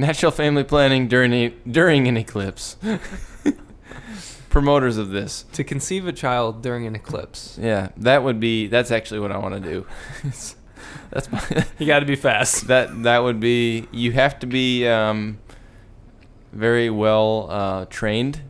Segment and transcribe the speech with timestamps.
[0.00, 2.78] Natural family planning during a, during an eclipse.
[4.48, 5.44] Promoters of this.
[5.52, 7.58] To conceive a child during an eclipse.
[7.60, 8.66] Yeah, that would be.
[8.66, 9.86] That's actually what I want to do.
[11.10, 11.66] that's my.
[11.78, 12.66] You got to be fast.
[12.68, 13.88] that that would be.
[13.92, 15.38] You have to be um,
[16.50, 18.40] very well uh, trained.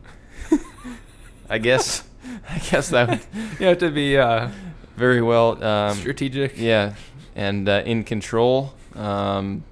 [1.49, 2.05] I guess.
[2.49, 4.51] I guess that would You have to be uh,
[4.95, 5.61] very well.
[5.61, 6.57] Um, strategic.
[6.57, 6.93] yeah,
[7.35, 9.65] and uh, in control um,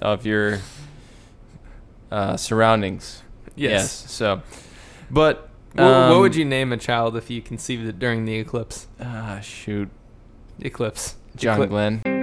[0.00, 0.60] of your
[2.16, 3.22] uh, surroundings.
[3.54, 3.90] Yes.
[4.10, 4.42] So,
[5.10, 8.36] but Wha- what um, would you name a child if you conceived it during the
[8.38, 8.86] eclipse?
[9.00, 9.88] Ah, shoot,
[10.60, 11.16] Eclipse.
[11.36, 12.15] John Eclip- Glenn.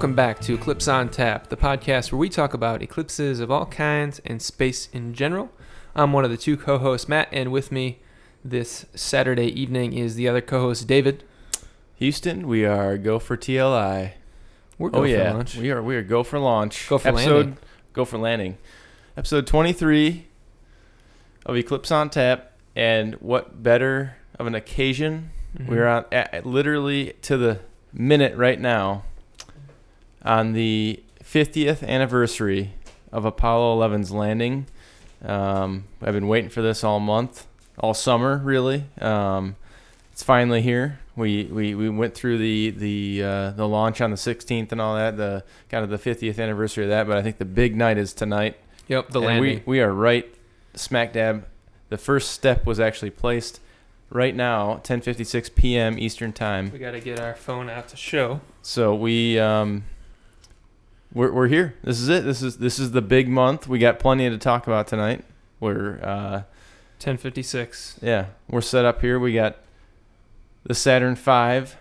[0.00, 3.66] Welcome back to Eclipse on Tap, the podcast where we talk about eclipses of all
[3.66, 5.50] kinds and space in general.
[5.94, 7.98] I'm one of the two co hosts, Matt, and with me
[8.42, 11.22] this Saturday evening is the other co host, David.
[11.96, 14.12] Houston, we are go for TLI.
[14.78, 15.56] We're oh going yeah, for lunch.
[15.56, 16.88] we are we are go for launch.
[16.88, 17.58] Go for episode, landing.
[17.92, 18.56] Go for landing.
[19.18, 20.28] Episode 23
[21.44, 25.32] of Eclipse on Tap, and what better of an occasion?
[25.58, 25.68] Mhm.
[25.68, 27.58] We're on at literally to the
[27.92, 29.04] minute right now
[30.22, 32.74] on the 50th anniversary
[33.12, 34.66] of Apollo 11's landing.
[35.24, 37.46] Um, I've been waiting for this all month,
[37.78, 38.84] all summer, really.
[39.00, 39.56] Um,
[40.12, 40.98] it's finally here.
[41.16, 44.96] We, we, we went through the the uh, the launch on the 16th and all
[44.96, 47.06] that, the kind of the 50th anniversary of that.
[47.06, 48.56] But I think the big night is tonight.
[48.88, 49.62] Yep, the And landing.
[49.66, 50.32] We, we are right
[50.74, 51.46] smack dab.
[51.90, 53.60] The first step was actually placed
[54.10, 55.98] right now, 10:56 p.m.
[55.98, 56.70] Eastern time.
[56.72, 58.40] We got to get our phone out to show.
[58.62, 59.84] So we um
[61.12, 61.74] we're we're here.
[61.82, 62.24] This is it.
[62.24, 63.66] This is this is the big month.
[63.68, 65.24] We got plenty to talk about tonight.
[65.58, 66.42] We're uh
[66.98, 67.98] 1056.
[68.02, 69.18] yeah, we're set up here.
[69.18, 69.56] We got
[70.64, 71.72] the Saturn V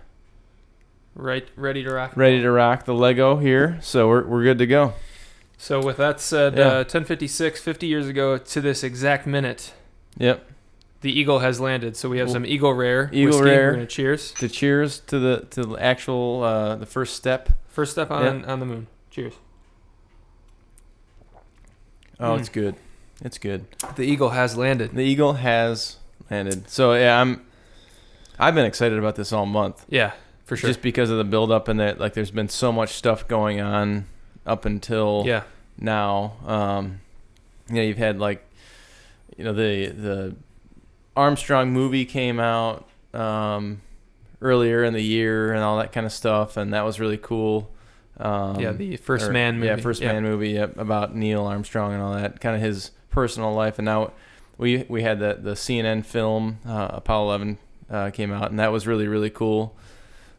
[1.15, 2.15] Right, ready to rock.
[2.15, 3.77] ready to rock the Lego here.
[3.81, 4.93] So we're we're good to go.
[5.57, 6.67] So, with that said, Yeah.
[6.67, 9.73] uh, 1056, 50 years ago to this exact minute,
[10.17, 10.49] Yep.
[11.01, 11.97] the Eagle has landed.
[11.97, 13.09] So, we have Well, some Eagle Rare.
[13.11, 13.43] Eagle whiskey.
[13.43, 13.67] Rare.
[13.71, 14.31] We're going to cheers.
[14.35, 17.49] To cheers to the to the actual uh the first step.
[17.67, 18.87] First step on, on the moon.
[19.09, 19.33] Cheers.
[22.19, 22.39] Oh, Mm.
[22.39, 22.75] it's good.
[23.23, 23.65] It's good.
[23.95, 24.91] The Eagle has landed.
[24.93, 25.97] The Eagle has
[26.29, 26.69] landed.
[26.69, 27.45] So yeah, I'm
[28.37, 29.85] I've been excited about this all month.
[29.89, 30.11] Yeah,
[30.45, 30.69] for sure.
[30.69, 33.59] Just because of the build up and that like there's been so much stuff going
[33.59, 34.05] on
[34.45, 35.43] up until yeah.
[35.77, 36.33] now.
[36.45, 37.01] Um
[37.69, 38.45] you know, you've had like
[39.37, 40.35] you know, the the
[41.15, 43.81] Armstrong movie came out um
[44.41, 47.69] earlier in the year and all that kind of stuff and that was really cool.
[48.19, 49.67] Um yeah, the First or- Man movie.
[49.67, 53.53] Yeah, first man movie yep, about Neil Armstrong and all that, kind of his personal
[53.53, 53.79] life.
[53.79, 54.11] And now
[54.57, 57.57] we we had the the CNN film uh, Apollo 11
[57.89, 59.75] uh, came out, and that was really really cool.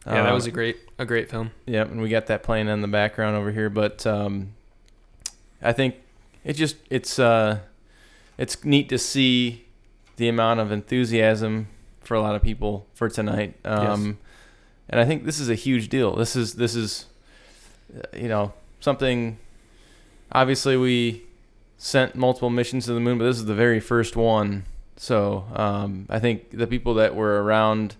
[0.05, 1.51] Yeah, that was a great a great film.
[1.65, 3.69] Yep, and we got that playing in the background over here.
[3.69, 4.53] But um,
[5.61, 5.95] I think
[6.43, 7.59] it just it's uh,
[8.37, 9.65] it's neat to see
[10.17, 11.67] the amount of enthusiasm
[11.99, 13.55] for a lot of people for tonight.
[13.65, 14.17] Um,
[14.89, 16.15] And I think this is a huge deal.
[16.15, 17.05] This is this is
[18.15, 19.37] you know something.
[20.31, 21.23] Obviously, we
[21.77, 24.65] sent multiple missions to the moon, but this is the very first one.
[24.97, 27.95] So um, I think the people that were around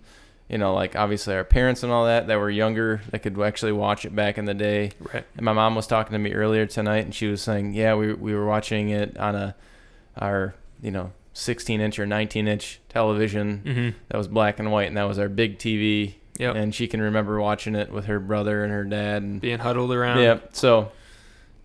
[0.48, 3.72] you know, like obviously our parents and all that that were younger that could actually
[3.72, 4.90] watch it back in the day.
[5.00, 5.24] Right.
[5.36, 8.12] And my mom was talking to me earlier tonight, and she was saying, yeah, we
[8.12, 9.54] we were watching it on a
[10.20, 13.98] our you know 16 inch or 19 inch television Mm-hmm.
[14.08, 16.14] that was black and white, and that was our big TV.
[16.38, 16.54] Yep.
[16.56, 19.22] And she can remember watching it with her brother and her dad.
[19.22, 20.20] And Being huddled around.
[20.22, 20.90] yeah, so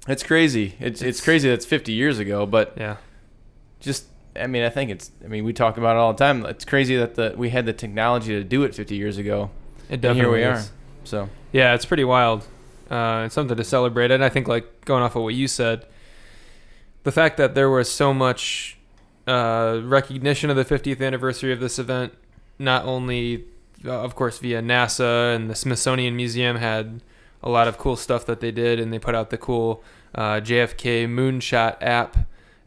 [0.08, 0.76] it's crazy.
[0.80, 2.98] It's, it's It's- crazy that's 50 years ago, but Yeah.
[3.80, 4.06] just
[4.40, 5.10] I mean, I think it's.
[5.26, 6.46] I mean, we talk about it all the time.
[6.46, 9.50] It's crazy that the we had the technology to do it 50 years ago.
[9.90, 10.68] It And here we is.
[10.68, 10.72] are.
[11.06, 12.46] So Yeah, it's pretty wild.
[12.88, 14.12] Uh, it's something to celebrate.
[14.12, 15.86] And I think, like, going off of what you said,
[17.04, 18.78] the fact that there was so much
[19.26, 22.14] uh, recognition of the 50th anniversary of this event,
[22.60, 23.44] not only,
[23.86, 27.02] uh, of course, via NASA and the Smithsonian Museum had
[27.44, 29.84] a lot of cool stuff that they did, and they put out the cool
[30.16, 32.18] uh, JFK Moonshot app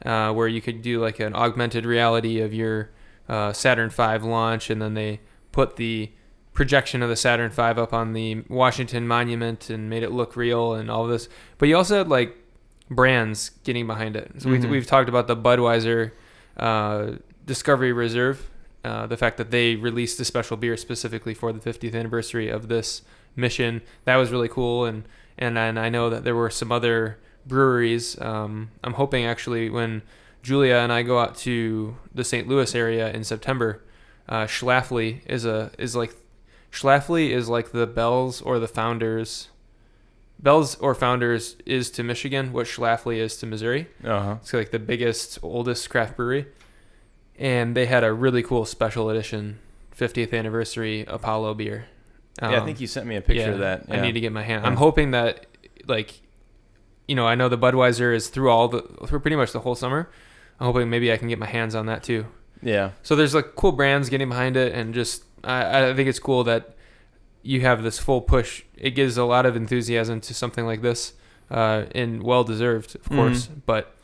[0.04, 2.90] uh, where you could do like an augmented reality of your
[3.28, 5.20] uh, Saturn V launch, and then they
[5.52, 6.10] put the
[6.52, 10.74] projection of the Saturn V up on the Washington Monument and made it look real
[10.74, 11.28] and all this.
[11.58, 12.36] But you also had like
[12.90, 14.30] brands getting behind it.
[14.38, 14.52] So Mhm.
[14.52, 16.10] we've, we've talked about the Budweiser
[16.56, 17.12] uh,
[17.46, 18.49] Discovery Reserve,
[18.84, 22.68] uh, the fact that they released a special beer specifically for the 50th anniversary of
[22.68, 23.02] this
[23.36, 23.82] mission.
[24.04, 24.84] That was really cool.
[24.84, 25.04] And
[25.38, 28.20] and then I know that there were some other breweries.
[28.20, 30.02] Um, I'm hoping actually when
[30.42, 32.46] Julia and I go out to the St.
[32.48, 33.82] Louis area in September,
[34.28, 36.14] uh, Schlafly is a is like
[36.70, 39.48] Schlafly is like the Bells or the Founders.
[40.38, 43.88] Bells or Founders is to Michigan what Schlafly is to Missouri.
[44.02, 44.36] Uh huh.
[44.40, 46.46] It's like the biggest, oldest craft brewery,
[47.40, 49.58] and they had a really cool special edition
[49.96, 51.86] 50th anniversary Apollo beer.
[52.40, 53.86] yeah, I Um, think you sent me a picture yeah, of that.
[53.90, 54.62] I need to get my hand.
[54.62, 54.68] Yeah.
[54.70, 55.46] I'm hoping that,
[55.88, 56.20] like,
[57.08, 59.74] you know, I know the Budweiser is through all the through pretty much the whole
[59.74, 60.08] summer.
[60.60, 62.26] I'm hoping maybe I can get my hands on that too.
[62.62, 62.90] Yeah.
[63.02, 66.44] So there's like cool brands getting behind it, and just I, I think it's cool
[66.44, 66.76] that
[67.42, 68.62] you have this full push.
[68.76, 71.14] It gives a lot of enthusiasm to something like this,
[71.50, 73.46] uh, and well deserved, of course.
[73.48, 73.62] Mhm.
[73.66, 73.94] But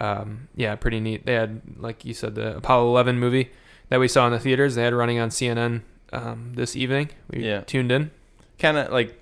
[0.00, 1.26] um, yeah, pretty neat.
[1.26, 3.50] They had, like you said, the Apollo 11 movie
[3.88, 4.74] that we saw in the theaters.
[4.74, 7.10] They had running on CNN um, this evening.
[7.30, 7.60] We Yeah.
[7.62, 8.10] tuned in.
[8.58, 9.18] Kind of like,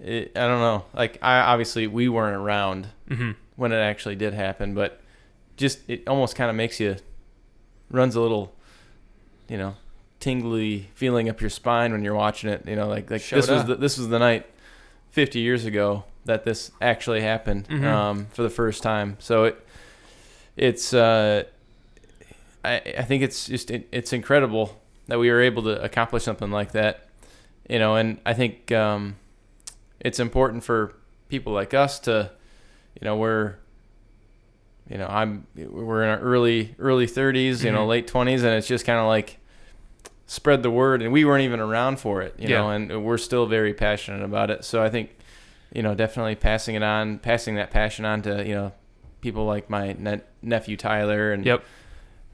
[0.00, 0.84] it, I don't know.
[0.94, 5.00] Like, I obviously we weren't around hmm when it actually did happen, but
[5.56, 6.96] just it almost kind of makes you
[7.90, 8.54] runs a little,
[9.48, 9.74] you know,
[10.20, 12.66] tingly feeling up your spine when you're watching it.
[12.66, 14.44] You know, like like Showed this was the, this was the night
[15.12, 17.84] 50 years ago that this actually happened Mhm.
[17.84, 19.16] um, for the first time.
[19.20, 19.65] So it
[20.56, 21.44] it's uh,
[22.64, 26.50] I I think it's just it, it's incredible that we were able to accomplish something
[26.50, 27.08] like that.
[27.68, 29.16] You know, and I think um,
[30.00, 30.94] it's important for
[31.28, 32.30] people like us to,
[33.00, 33.56] you know, we're
[34.88, 37.88] you know, I'm we're in our early early 30s, you know, Mhm.
[37.88, 39.38] late 20s and it's just kind of like
[40.28, 42.58] spread the word and we weren't even around for it, you Yeah.
[42.62, 44.64] know, and we're still very passionate about it.
[44.64, 45.10] So I think
[45.74, 48.72] you know, definitely passing it on, passing that passion on to, you know,
[49.26, 51.64] people like my ne- nephew Tyler and Yep.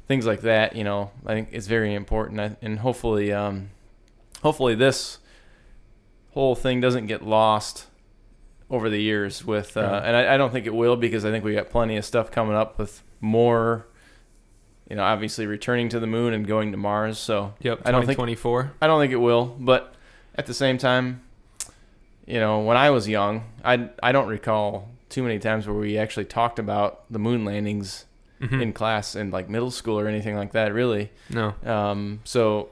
[0.09, 3.71] things like that, you know, I think it's very important I, and hopefully um
[4.43, 5.19] hopefully this
[6.33, 7.87] whole thing doesn't get lost
[8.71, 11.45] over the years with uh, and I, I don't think it will because I think
[11.45, 13.87] we got plenty of stuff coming up with more
[14.91, 17.81] you know obviously returning to the moon and going to Mars so Yep.
[17.87, 18.73] I don't think- 2024.
[18.83, 19.95] I don't think it will but
[20.35, 21.23] at the same time
[22.27, 25.97] you know when I was young I I don't recall too many times where we
[25.99, 28.07] actually talked about the moon landings
[28.41, 28.61] Mhm.
[28.61, 31.55] in class in like middle school or anything like that really no.
[31.65, 32.71] um so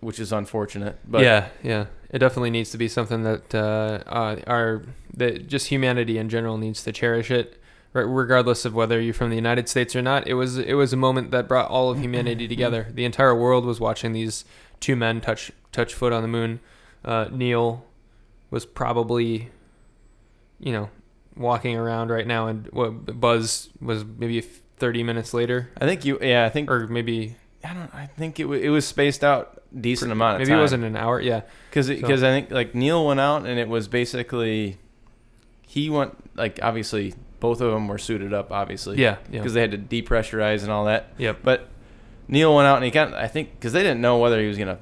[0.00, 1.86] which is unfortunate but yeah, yeah.
[2.10, 4.82] It definitely needs to be something that uh, uh, our
[5.16, 7.56] that just humanity in general needs to cherish it,
[7.92, 10.26] regardless of whether you're from the United States or not.
[10.26, 12.88] It was it was a moment that brought all of humanity together.
[12.92, 14.44] The entire world was watching these
[14.80, 16.58] two men touch touch foot on the moon.
[17.04, 17.84] Uh, Neil
[18.50, 19.50] was probably,
[20.58, 20.90] you know,
[21.36, 26.18] walking around right now, and what Buzz was maybe 30 minutes later, I think you
[26.20, 29.62] yeah I think or maybe I don't I think it w- it was spaced out
[29.78, 31.20] decent amount of maybe time Maybe it wasn't an hour.
[31.20, 34.78] Yeah, because so- because I think like Neil went out and it was basically
[35.66, 39.38] he went like obviously both of them were suited up obviously yeah, yeah.
[39.40, 41.38] because they had to depressurize and all that Yep.
[41.42, 41.68] but
[42.28, 44.46] Neil went out and he kind of I think because they didn't know whether he
[44.48, 44.78] was gonna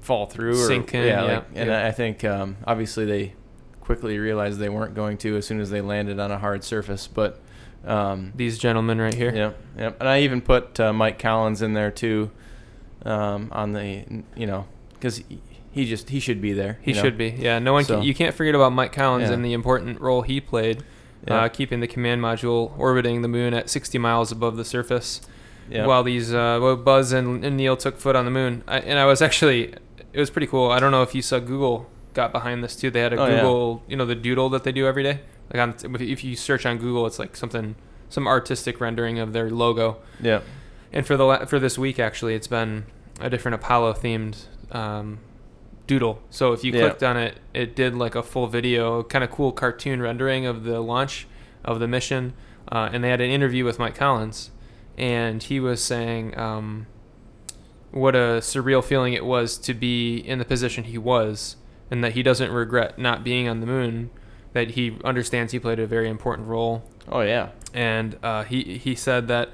[0.00, 1.70] fall through or Sink in, yeah, yeah, like, and.
[1.72, 3.34] I think um, obviously they
[3.82, 7.06] quickly realized they weren't going to as soon as they landed on a hard surface
[7.06, 7.40] but
[7.84, 9.34] um, These gentlemen right here.
[9.34, 9.96] Yep, yep.
[10.00, 12.30] And I even put uh, Mike Collins in there too,
[13.04, 14.04] um, on the
[14.36, 15.20] you know because
[15.72, 16.78] he, just he should be there.
[16.82, 17.02] He know?
[17.02, 17.30] should be.
[17.30, 17.84] Yeah, no one.
[17.84, 19.34] So- Can, you can't forget about Mike Collins Yeah.
[19.34, 20.84] and the important role he played,
[21.26, 21.40] Yeah.
[21.42, 25.20] uh, keeping the command module orbiting the moon at 60 miles above the surface,
[25.70, 25.86] Yep.
[25.88, 28.62] while these uh, Buzz and, and Neil took foot on the moon.
[28.68, 29.74] I, and I was actually,
[30.12, 30.70] it was pretty cool.
[30.70, 32.90] I don't know if you saw Google got behind this too.
[32.90, 33.36] They had a Oh, yeah.
[33.36, 35.20] Google, you know, the doodle that they do every day.
[35.52, 37.74] Like on, if you search on Google, it's like something,
[38.08, 39.98] some artistic rendering of their logo.
[40.20, 40.44] Yep.
[40.92, 42.84] And for the la- for this week, actually, it's been
[43.20, 45.18] a different Apollo themed um,
[45.86, 46.20] doodle.
[46.30, 46.80] So if you Yeah.
[46.80, 50.64] clicked on it, it did like a full video, kind of cool cartoon rendering of
[50.64, 51.26] the launch
[51.64, 52.32] of the mission.
[52.70, 54.50] Uh, and they had an interview with Mike Collins,
[54.96, 56.86] and he was saying um,
[57.90, 61.56] what a surreal feeling it was to be in the position he was,
[61.92, 64.10] and that he doesn't regret not being on the moon.
[64.54, 67.50] That he understands he played a very important role Oh yeah.
[67.72, 69.48] and uh, he he said that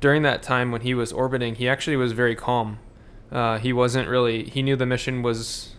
[0.00, 2.78] during that time when he was orbiting, he actually was very calm.
[3.32, 4.44] Uh, he wasn't really.
[4.44, 5.74] He knew the mission was.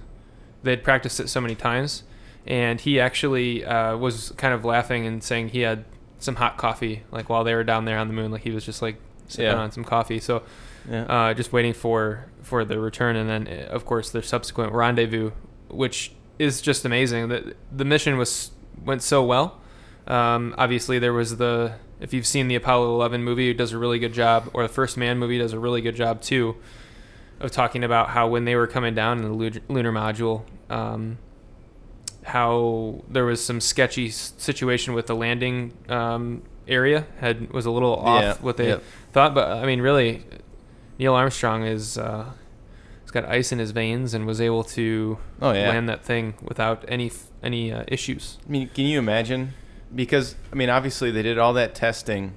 [0.63, 2.03] They'd practiced it so many times,
[2.47, 5.85] and he actually uh, was kind of laughing and saying he had
[6.19, 8.31] some hot coffee, like while they were down there on the moon.
[8.31, 9.55] Like he was just like sipping Yeah.
[9.57, 10.19] on some coffee.
[10.19, 10.41] So
[10.89, 11.03] Yeah.
[11.05, 15.31] uh, just waiting for for the return, and then of course their subsequent rendezvous,
[15.69, 17.29] which is just amazing.
[17.29, 18.51] That the mission was
[18.83, 19.59] went so well.
[20.07, 23.77] Um, obviously, there was the if you've seen the Apollo 11 movie, it does a
[23.77, 26.57] really good job, or the First Man movie does a really good job too,
[27.39, 31.17] of talking about how when they were coming down in the lunar module, um,
[32.23, 37.95] how there was some sketchy situation with the landing um, area had was a little
[37.95, 38.83] off Yeah, what they yep.
[39.13, 39.33] thought.
[39.33, 40.23] But I mean, really,
[40.99, 42.25] Neil Armstrong is uh,
[43.15, 45.69] got ice in his veins and was able to Oh yeah.
[45.69, 48.37] land that thing without any any uh, issues.
[48.47, 49.53] I mean, can you imagine?
[49.93, 52.33] Because I mean, obviously they did all that testing,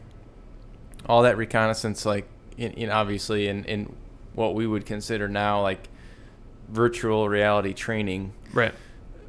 [1.06, 3.94] all that reconnaissance, like in, in obviously in in
[4.34, 5.88] what we would consider now like
[6.68, 8.74] virtual reality training, Right.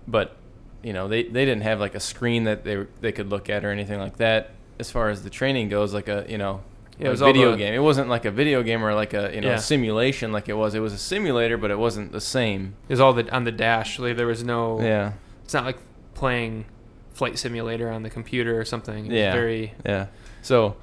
[0.07, 0.35] but
[0.83, 3.65] you know they, they didn't have like a screen that they they could look at
[3.65, 4.51] or anything like that.
[4.79, 6.61] As far as the training goes, like a you know.
[6.99, 7.73] Yeah, it was video the- game.
[7.73, 9.55] It wasn't like a video game or like a you know Yeah.
[9.57, 10.75] simulation like it was.
[10.75, 12.73] It was a simulator, but it wasn't the same.
[12.89, 13.97] It was all the on the dash.
[13.99, 14.81] Like there was no.
[14.81, 15.13] Yeah,
[15.45, 15.77] It's not like
[16.13, 16.65] playing
[17.13, 19.05] flight simulator on the computer or something.
[19.07, 19.31] It Yeah.
[19.33, 19.73] Very.
[19.85, 20.07] Yeah.
[20.41, 20.75] So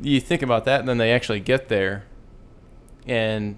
[0.00, 2.04] you think about that, and then they actually get there,
[3.06, 3.56] and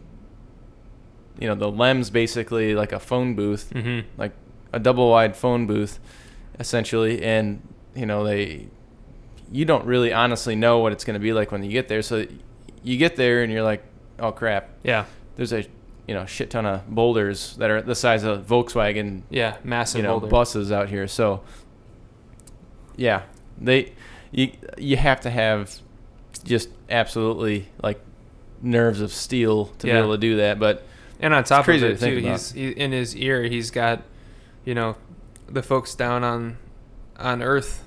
[1.39, 4.33] you know the LEM's basically like a phone booth, hmm like
[4.73, 5.99] a double wide phone booth,
[6.59, 7.61] essentially, and
[7.95, 8.69] you know they,
[9.53, 12.03] you don't really honestly know what it's going to be like when you get there.
[12.03, 12.27] So
[12.83, 13.83] you get there and you're like,
[14.19, 15.05] oh crap, Yeah.
[15.37, 15.67] there's a
[16.07, 19.57] you know shit ton of boulders that are the size of Volkswagen Yeah.
[19.65, 20.27] Massive you know boulder.
[20.31, 21.07] buses out here.
[21.07, 21.43] So
[22.97, 23.23] yeah,
[23.61, 23.93] they
[24.31, 25.79] you you have to have
[26.45, 28.01] just absolutely like
[28.63, 29.95] nerves of steel to Yeah.
[29.95, 30.59] be able to do that.
[30.59, 30.85] But
[31.21, 33.43] And on top of it to too, he's he, in his ear.
[33.45, 34.03] He's got,
[34.65, 34.97] you know,
[35.49, 36.59] the folks down on
[37.19, 37.85] on Earth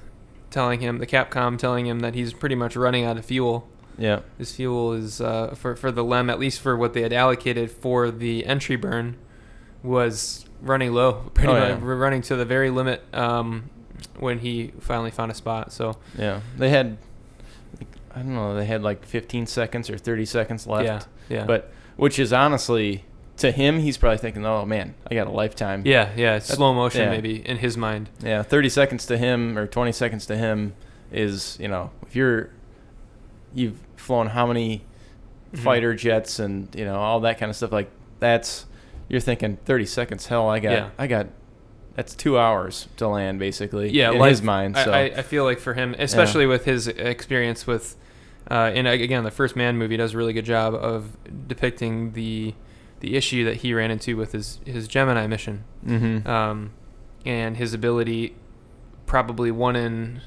[0.51, 3.67] telling him the Capcom telling him that he's pretty much running out of fuel.
[3.98, 7.12] yeah, His fuel is uh, for for the LEM, at least for what they had
[7.13, 9.17] allocated for the entry burn,
[9.84, 11.13] was running low.
[11.34, 11.86] Pretty Oh, much yeah.
[11.86, 13.70] running to the very limit um,
[14.20, 15.72] when he finally found a spot.
[15.74, 16.98] So yeah, they had
[18.13, 20.86] I don't know they had like 15 seconds or 30 seconds left.
[21.29, 23.05] yeah, yeah, But which is honestly
[23.41, 25.83] to him, he's probably thinking, oh man, I got a lifetime.
[25.86, 27.10] yeah, yeah, slow motion yeah.
[27.12, 28.10] maybe in his mind.
[28.24, 30.74] Yeah, 30 seconds to him or 20 seconds to him
[31.12, 32.50] is, you know, if you're
[33.53, 34.81] you've flown how many
[35.53, 35.60] Mhm.
[35.60, 38.65] fighter jets and, you know, all that kind of stuff like that's
[39.10, 40.89] you're thinking 30 seconds hell, I got Yeah.
[40.98, 41.27] I got
[41.95, 45.21] that's 2 hours to land basically yeah, in life- his mind, I, so I, I
[45.24, 47.98] feel like for him, especially with his experience with,
[48.50, 51.17] uh, and again, the first Man movie does a really good job of
[51.50, 52.53] depicting the
[53.01, 56.25] the issue that he ran into with his his Gemini mission, mhm.
[56.27, 56.72] um,
[57.25, 58.36] and his ability,
[59.05, 60.22] probably one in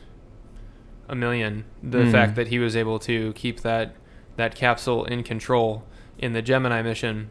[1.09, 1.65] a million.
[1.83, 2.13] The Mhm.
[2.13, 3.97] fact that he was able to keep that
[4.37, 5.85] that capsule in control
[6.19, 7.31] in the Gemini mission.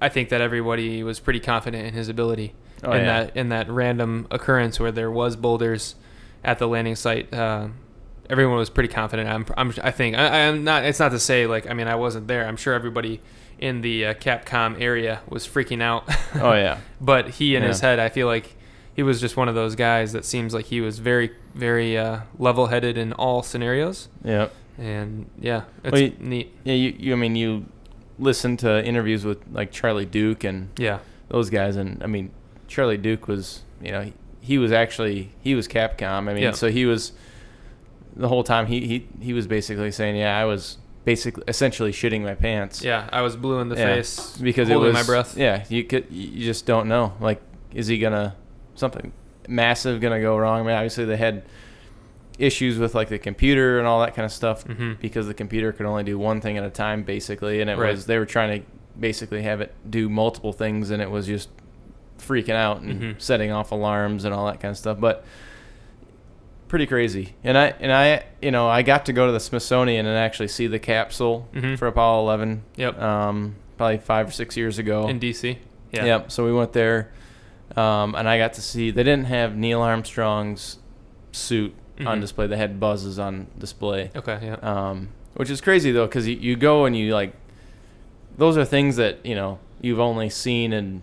[0.00, 3.24] I think that everybody was pretty confident in his ability oh, in yeah.
[3.24, 5.94] that in that random occurrence where there was boulders
[6.44, 7.32] at the landing site.
[7.32, 7.68] Uh,
[8.28, 9.28] everyone was pretty confident.
[9.28, 10.84] I'm, I'm I think I, I'm not.
[10.84, 12.46] It's not to say like I mean I wasn't there.
[12.46, 13.20] I'm sure everybody
[13.62, 16.04] in the uh, Capcom area was freaking out.
[16.34, 16.78] Oh yeah.
[17.00, 18.56] but he in his head, I feel like
[18.94, 22.20] he was just one of those guys that seems like he was very very uh,
[22.38, 24.08] level-headed in all scenarios.
[24.24, 24.48] Yeah.
[24.78, 26.54] And yeah, it's Well, you- neat.
[26.64, 27.66] Yeah, you, you I mean you
[28.18, 32.30] listen to interviews with like Charlie Duke and Yeah, those guys and I mean
[32.68, 36.50] Charlie Duke was you know he, he was actually he was Capcom I mean Yeah.
[36.52, 37.12] so he was
[38.16, 42.22] the whole time he, he he was basically saying yeah I was basically essentially shitting
[42.22, 43.08] my pants yeah.
[43.12, 45.36] I was blue in the Yeah, face because holding it was my breath.
[45.36, 47.40] yeah you could you just don't know like
[47.74, 48.36] is he gonna
[48.76, 49.12] something
[49.48, 51.42] massive gonna go wrong I mean obviously they had
[52.38, 55.72] issues with like the computer and all that kind of stuff hmm because the computer
[55.72, 57.90] could only do one thing at a time basically and it Right.
[57.90, 58.66] was they were trying to
[58.98, 61.48] basically have it do multiple things and it was just
[62.18, 63.20] freaking out and Mhm.
[63.20, 65.24] setting off alarms and all that kind of stuff but
[66.72, 70.06] pretty crazy and i and i you know i got to go to the smithsonian
[70.06, 71.78] and actually see the capsule Mhm.
[71.78, 72.98] for apollo 11 Yep.
[72.98, 75.58] um probably five or six years ago in DC.
[75.92, 76.04] Yeah.
[76.06, 76.30] Yep.
[76.32, 77.10] So we went there,
[77.76, 78.90] um, and I got to see.
[78.90, 80.78] They didn't have Neil Armstrong's
[81.32, 81.74] suit
[82.06, 82.20] on Mhm.
[82.22, 82.46] display.
[82.46, 84.38] They had Buzz's on display, Okay.
[84.42, 84.54] Yeah.
[84.62, 87.32] um, which is crazy though, because you, you go and you like,
[88.38, 91.02] those are things that you know you've only seen in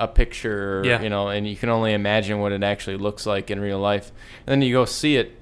[0.00, 1.00] a picture, Yeah.
[1.02, 4.10] you know, and you can only imagine what it actually looks like in real life.
[4.46, 5.36] And then you go see it.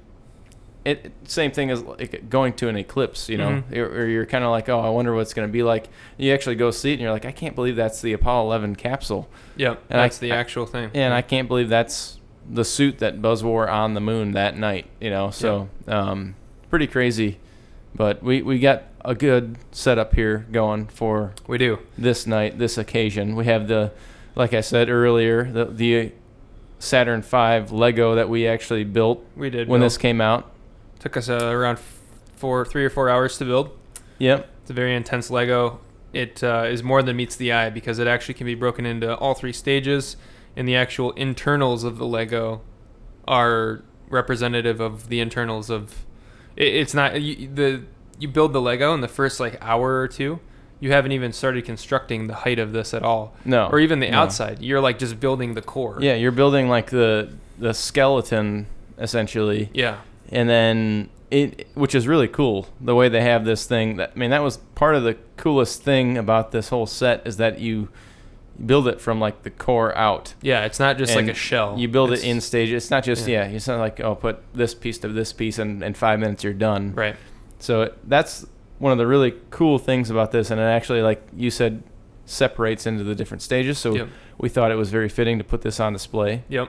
[0.85, 3.77] It same thing as like going to an eclipse, you know, Mhm.
[3.77, 5.89] or, you're kind of like, oh, I wonder what it's going to be like.
[6.17, 8.77] You actually go see it, and you're like, I can't believe that's the Apollo 11
[8.77, 9.29] capsule.
[9.57, 9.83] Yep.
[9.91, 10.91] and I- That's the I- actual thing.
[10.95, 12.19] And I can't believe that's
[12.51, 15.31] the suit that Buzz wore on the moon that night, you know.
[15.31, 16.35] So, um,
[16.71, 17.39] pretty crazy.
[17.95, 21.81] But we, we got a good setup here going for we do.
[21.99, 23.35] this night, this occasion.
[23.37, 23.91] We have the,
[24.39, 26.13] like I said earlier, the, the
[26.79, 29.69] Saturn V Lego that we actually built We did.
[29.69, 29.87] when build.
[29.87, 30.51] this came out.
[31.01, 31.79] took us uh, around
[32.37, 33.77] four, three or four hours to build.
[34.19, 34.49] Yep.
[34.63, 35.81] It's a very intense Lego.
[36.13, 39.15] It uh, is more than meets the eye because it actually can be broken into
[39.17, 40.17] all three stages
[40.57, 42.63] and the actual internals of the Lego
[43.27, 46.07] are representative of the internals of.
[46.57, 47.85] It, it's not you, the
[48.19, 50.41] you build the Lego in the first like hour or two.
[50.81, 53.67] You haven't even started constructing the height of this at all, No.
[53.67, 54.19] or even the no.
[54.19, 54.63] outside.
[54.63, 55.99] You're like just building the core.
[56.01, 58.67] Yeah, you're building like the the skeleton
[58.99, 59.97] essentially, Yeah.
[60.31, 62.69] and then it, which is really cool.
[62.81, 63.97] The way they have this thing.
[63.97, 67.37] That I mean, that was part of the coolest thing about this whole set is
[67.39, 67.89] that you
[68.65, 70.35] build it from like the core out.
[70.43, 70.65] Yeah.
[70.65, 71.77] It's not just like a shell.
[71.79, 72.85] You build It's- it in stages.
[72.85, 73.47] It's not just yeah.
[73.49, 73.57] yeah.
[73.57, 76.53] It's not like oh, put this piece to this piece, and in five minutes you're
[76.55, 76.95] done.
[76.95, 77.17] Right.
[77.61, 78.47] So it, that's
[78.79, 81.83] one of the really cool things about this, and it actually, like you said,
[82.27, 83.79] separates into the different stages.
[83.79, 84.09] So Yep.
[84.39, 86.43] we thought it was very fitting to put this on display.
[86.49, 86.69] Yep.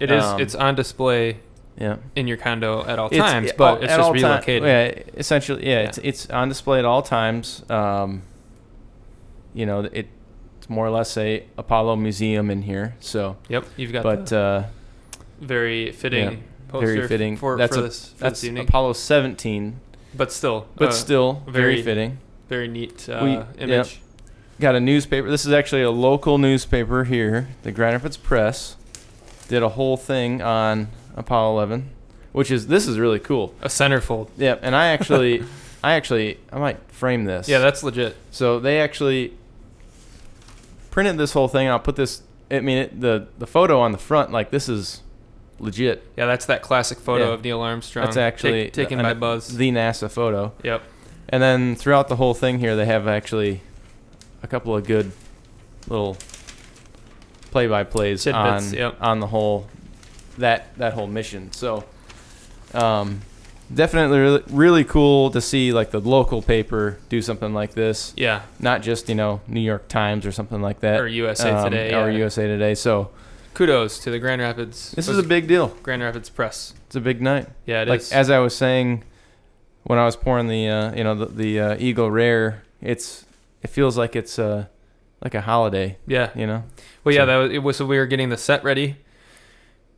[0.00, 0.24] It is.
[0.24, 1.38] Um, it's on display
[1.80, 4.64] Yeah, in your condo at all It's- times, but it's just relocated.
[4.64, 5.88] yeah, essentially, yeah, Yeah.
[5.88, 7.62] It's it's on display at all times.
[7.70, 8.22] Um,
[9.54, 10.08] you know, it,
[10.58, 12.96] it's more or less a Apollo museum in here.
[13.00, 13.64] So, Yep.
[13.76, 14.64] You've got but uh,
[15.40, 16.36] very fitting yeah,
[16.68, 17.36] poster very fitting.
[17.36, 18.08] for, That's for a- this.
[18.16, 18.42] For that's.
[18.44, 19.78] Apollo 17,
[20.14, 22.18] but still, but uh, still very, very- fitting.
[22.48, 23.56] very neat uh, We- yep.
[23.58, 24.00] image.
[24.60, 25.30] Got a newspaper.
[25.30, 27.46] This is actually a local newspaper here.
[27.62, 28.76] The Grand Rapids Press
[29.46, 31.90] did a whole thing on Apollo 11,
[32.32, 33.54] which is this is really cool.
[33.62, 34.30] A centerfold.
[34.36, 35.44] Yep, and I actually,
[35.84, 37.48] I actually, I might frame this.
[37.48, 38.16] Yeah, that's legit.
[38.32, 39.32] So they actually
[40.90, 41.68] printed this whole thing.
[41.68, 42.22] I'll put this.
[42.50, 45.02] I mean, it, the the photo on the front, like this is
[45.60, 46.04] legit.
[46.16, 47.34] Yeah, that's that classic photo Yeah.
[47.34, 48.04] of Neil Armstrong.
[48.04, 49.56] That's actually take- taken by Buzz.
[49.56, 50.52] the NASA photo.
[50.62, 50.82] yep.
[51.28, 53.60] And then throughout the whole thing here, they have actually
[54.42, 55.12] a couple of good
[55.88, 56.16] little
[57.50, 58.96] play-by-plays Tidbits, on yep.
[59.00, 59.66] on the whole
[60.38, 61.52] that that whole mission.
[61.52, 61.84] So,
[62.74, 63.20] um,
[63.74, 68.12] definitely really, really cool to see like the local paper do something like this.
[68.16, 68.42] Yeah.
[68.58, 71.00] Not just you know New York Times or something like that.
[71.00, 71.94] Or USA um, Today.
[71.94, 72.18] or yeah.
[72.18, 72.74] USA Today.
[72.74, 73.10] So
[73.58, 74.92] Kudos to the Grand Rapids.
[74.92, 75.74] this is a big deal.
[75.82, 76.74] Grand Rapids Press.
[76.86, 77.48] It's a big night.
[77.66, 78.12] Yeah, it is.
[78.12, 79.02] like as I was saying
[79.82, 83.26] when I was pouring the uh, you know the, the uh, Eagle Rare, it's
[83.60, 84.66] it feels like it's uh,
[85.24, 85.98] like a holiday.
[86.06, 86.30] yeah.
[86.36, 86.62] You know.
[87.02, 87.78] Well, yeah, that was, it was.
[87.78, 88.98] So we were getting the set ready,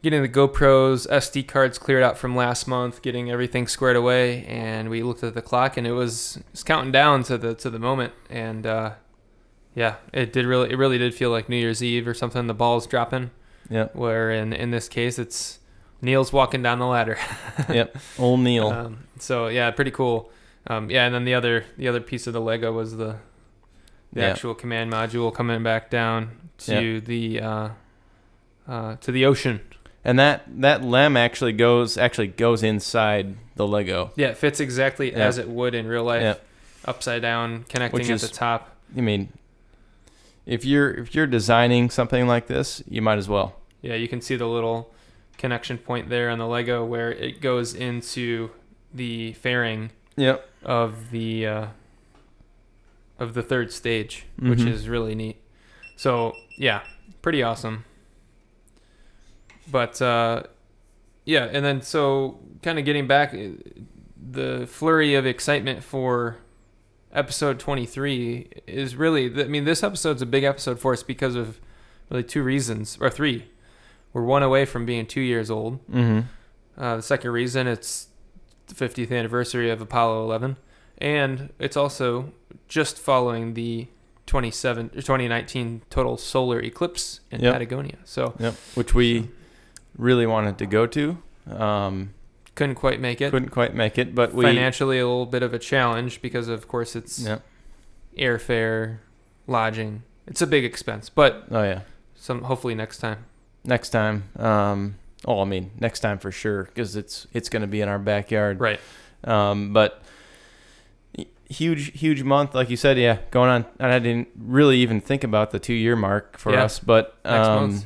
[0.02, 4.88] getting the GoPros, SD cards cleared out from last month, getting everything squared away, and
[4.88, 7.68] we looked at the clock, and it was, it was counting down to the to
[7.68, 8.92] the moment, and uh,
[9.74, 12.46] yeah, it did really, it really did feel like New Year's Eve or something.
[12.46, 13.32] The balls dropping.
[13.70, 13.94] Yep.
[13.94, 15.58] Where in in this case, it's
[16.02, 17.18] Neil's walking down the ladder.
[17.68, 17.96] yep.
[18.18, 18.68] Old Neil.
[18.68, 20.30] Um, so yeah, pretty cool.
[20.66, 23.16] Um, yeah, and then the other the other piece of the Lego was the
[24.12, 24.28] the Yeah.
[24.30, 27.00] actual command module coming back down to Yeah.
[27.00, 27.68] the uh,
[28.68, 29.60] uh, to the ocean.
[30.04, 34.10] and that that lem actually goes actually goes inside the Lego.
[34.16, 35.18] Yeah, it fits exactly Yeah.
[35.18, 36.22] as it would in real life.
[36.22, 36.34] Yeah.
[36.86, 38.74] Upside down, connecting Which at is- the top.
[38.96, 39.28] I mean,
[40.46, 43.54] if you're if you're designing something like this, you might as well.
[43.82, 44.92] Yeah, you can see the little
[45.38, 48.50] connection point there on the Lego where it goes into
[48.92, 50.46] the fairing Yep.
[50.64, 51.66] of the uh,
[53.18, 54.68] of the third stage, which Mhm.
[54.68, 55.36] is really neat.
[55.96, 56.82] So yeah,
[57.22, 57.84] pretty awesome.
[59.70, 60.44] But uh,
[61.24, 63.50] yeah, and then so kind of getting back, uh,
[64.30, 66.36] the flurry of excitement for
[67.12, 71.58] episode 23 is really i mean this episode's a big episode for us because of
[72.08, 73.46] really two reasons or three
[74.12, 76.20] we're one away from being two years old Mm-hmm.
[76.82, 78.08] uh, the second reason it's
[78.68, 80.56] the 50th anniversary of Apollo 11,
[80.98, 82.32] and it's also
[82.68, 83.88] just following the
[84.26, 87.52] 27 2019 total solar eclipse in Yep.
[87.52, 87.96] Patagonia.
[88.04, 88.54] So Yep.
[88.74, 89.28] Which we
[89.98, 91.18] really wanted to go to.
[91.50, 92.14] Um,
[92.54, 93.30] couldn't quite make it.
[93.32, 94.44] couldn't quite make it, but we.
[94.44, 97.42] Financially, a little bit of a challenge because, of course, it's Yep.
[98.18, 98.98] airfare,
[99.46, 100.02] lodging.
[100.26, 101.80] It's a big expense, but Oh yeah.
[102.14, 103.24] some hopefully next time.
[103.64, 104.24] Next time.
[104.36, 104.96] Um,
[105.26, 107.98] oh, I mean, next time for sure, because it's it's going to be in our
[107.98, 108.58] backyard.
[108.60, 108.80] Right.
[109.24, 110.02] Um, but
[111.50, 112.96] huge, huge month, like you said.
[112.98, 116.52] Yeah, going on, and I didn't really even think about the two year mark for
[116.52, 117.82] Yeah, us, but um,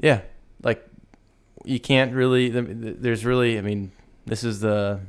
[0.00, 0.22] yeah,
[0.62, 0.86] like
[1.64, 2.50] you can't really.
[2.50, 3.92] th- th- There's really, I mean,
[4.26, 5.00] this is the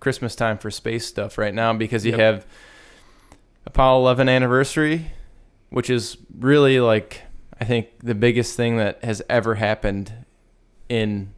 [0.00, 2.20] Christmas time for space stuff right now because you Yep.
[2.20, 2.46] have
[3.66, 5.12] Apollo 11 anniversary,
[5.70, 7.22] which is really like
[7.60, 10.12] I think the biggest thing that has ever happened
[10.88, 11.32] in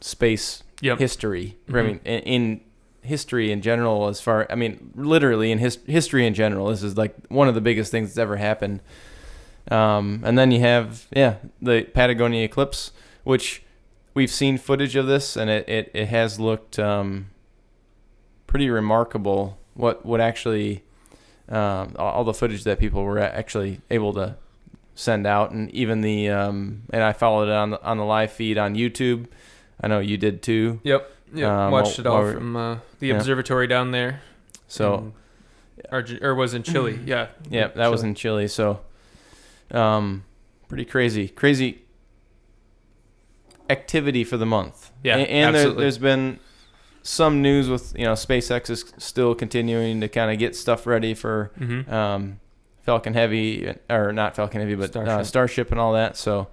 [0.00, 0.98] space Yep.
[0.98, 1.56] history.
[1.68, 1.84] I Mhm.
[1.86, 2.60] mean, in, in
[3.02, 6.96] history in general, as far I mean, literally in his, history in general, this is
[6.96, 8.80] like one of the biggest things that's ever happened.
[9.70, 12.92] Um, and then you have yeah the Patagonia eclipse,
[13.24, 13.62] which
[14.14, 17.26] we've seen footage of this, and it it, it has looked um,
[18.46, 19.58] pretty remarkable.
[19.74, 20.82] What what actually
[21.48, 24.36] um, all the footage that people were actually able to
[24.96, 28.32] send out, and even the um, and I followed it on the, on the live
[28.32, 29.26] feed on YouTube.
[29.80, 30.80] I know you did too.
[30.82, 31.12] Yep.
[31.34, 31.66] Yeah.
[31.66, 33.14] Um, Watched it all while from uh, the yeah.
[33.16, 34.22] observatory down there.
[34.68, 35.12] So
[35.92, 36.98] Arge- or was in Chile.
[37.06, 37.28] Yeah.
[37.50, 38.48] yeah, that was in Chile.
[38.48, 38.80] So,
[39.70, 40.24] um,
[40.68, 41.82] pretty crazy, crazy
[43.68, 44.90] activity for the month.
[45.02, 46.38] Yeah, A- and, there, there's been
[47.02, 51.14] some news with you know SpaceX is still continuing to kind of get stuff ready
[51.14, 51.90] for Mhm.
[51.92, 52.40] um,
[52.86, 55.70] Falcon Heavy or not Falcon Heavy, but Starship, uh, Starship.
[55.72, 56.16] And all that.
[56.16, 56.46] So,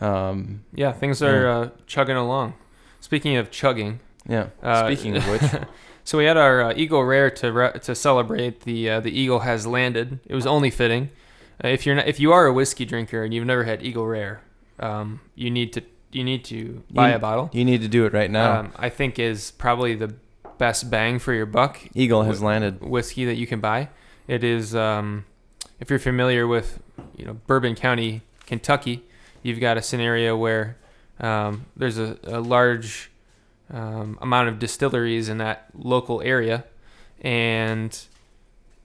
[0.00, 2.54] um, Yeah, things are uh, chugging along.
[3.00, 4.48] Speaking of chugging, yeah.
[4.62, 5.42] uh, Speaking of which,
[6.04, 8.60] so we had our uh, Eagle Rare to re- to celebrate.
[8.60, 10.20] The uh, the Eagle has landed.
[10.26, 11.10] It was only fitting.
[11.64, 14.06] Uh, if you're not, if you are a whiskey drinker and you've never had Eagle
[14.06, 14.42] Rare,
[14.78, 17.50] um, you need to you need to buy You- a bottle.
[17.52, 18.60] you need to do it right now.
[18.60, 20.14] Um, I think is probably the
[20.58, 22.80] best bang for your buck Eagle has wh- landed.
[22.82, 23.88] whiskey that you can buy.
[24.26, 25.24] It is, um,
[25.80, 26.80] if you're familiar with,
[27.16, 29.04] you know, Bourbon County, Kentucky,
[29.42, 30.76] you've got a scenario where
[31.20, 33.10] um, there's a, a large
[33.72, 36.64] um, amount of distilleries in that local area,
[37.20, 38.06] and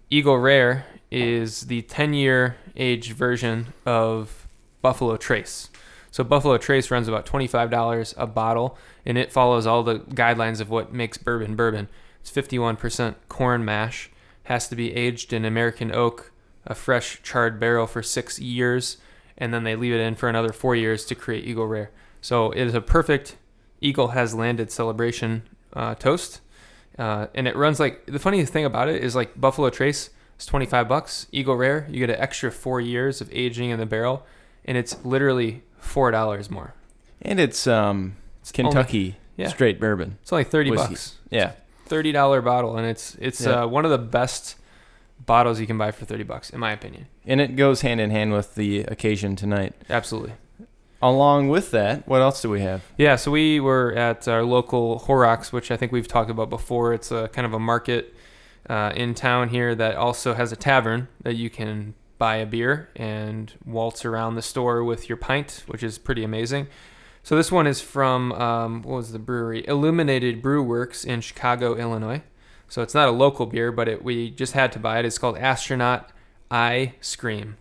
[0.10, 4.48] Eagle Rare is the 10-year age version of
[4.82, 5.70] Buffalo Trace.
[6.12, 10.70] So Buffalo Trace runs about $25 a bottle, and it follows all the guidelines of
[10.70, 11.88] what makes bourbon bourbon.
[12.22, 14.12] It's 51% corn mash,
[14.44, 16.32] has to be aged in American oak,
[16.66, 18.98] a fresh charred barrel for six years,
[19.38, 21.92] and then they leave it in for another four years to create Eagle Rare.
[22.22, 23.36] So it is a perfect
[23.82, 26.40] Eagle has landed celebration uh, toast,
[26.98, 30.46] uh, and it runs like the funniest thing about it is like Buffalo Trace is
[30.46, 31.28] 25 bucks.
[31.32, 34.26] Eagle Rare, you get an extra four years of aging in the barrel,
[34.64, 36.74] and it's literally four dollars more.
[37.22, 39.50] And it's um, It's only- Kentucky yeah.
[39.50, 40.18] straight bourbon.
[40.22, 40.88] It's only 30 Whiskey.
[40.88, 41.18] bucks.
[41.30, 41.52] Yeah.
[41.88, 43.64] thirty dollar bottle, and it's it's Yeah.
[43.64, 44.56] uh, one of the best
[45.26, 47.08] bottles you can buy for thirty bucks, in my opinion.
[47.26, 49.74] And it goes hand in hand with the occasion tonight.
[49.90, 50.34] Absolutely.
[51.02, 52.82] Along with that, what else do we have?
[52.98, 56.94] Yeah, so we were at our local Horrocks, which I think we've talked about before.
[56.94, 58.16] It's a kind of a market
[58.70, 62.90] uh, in town here that also has a tavern that you can buy a beer
[62.96, 66.68] and waltz around the store with your pint, which is pretty amazing.
[67.22, 69.68] So this one is from um, what was the brewery?
[69.68, 72.22] Illuminated Brew Works in Chicago, Illinois.
[72.68, 75.06] So it's not a local beer, but it, we just had to buy it.
[75.06, 76.10] It's called Astronaut
[76.50, 77.58] I Scream,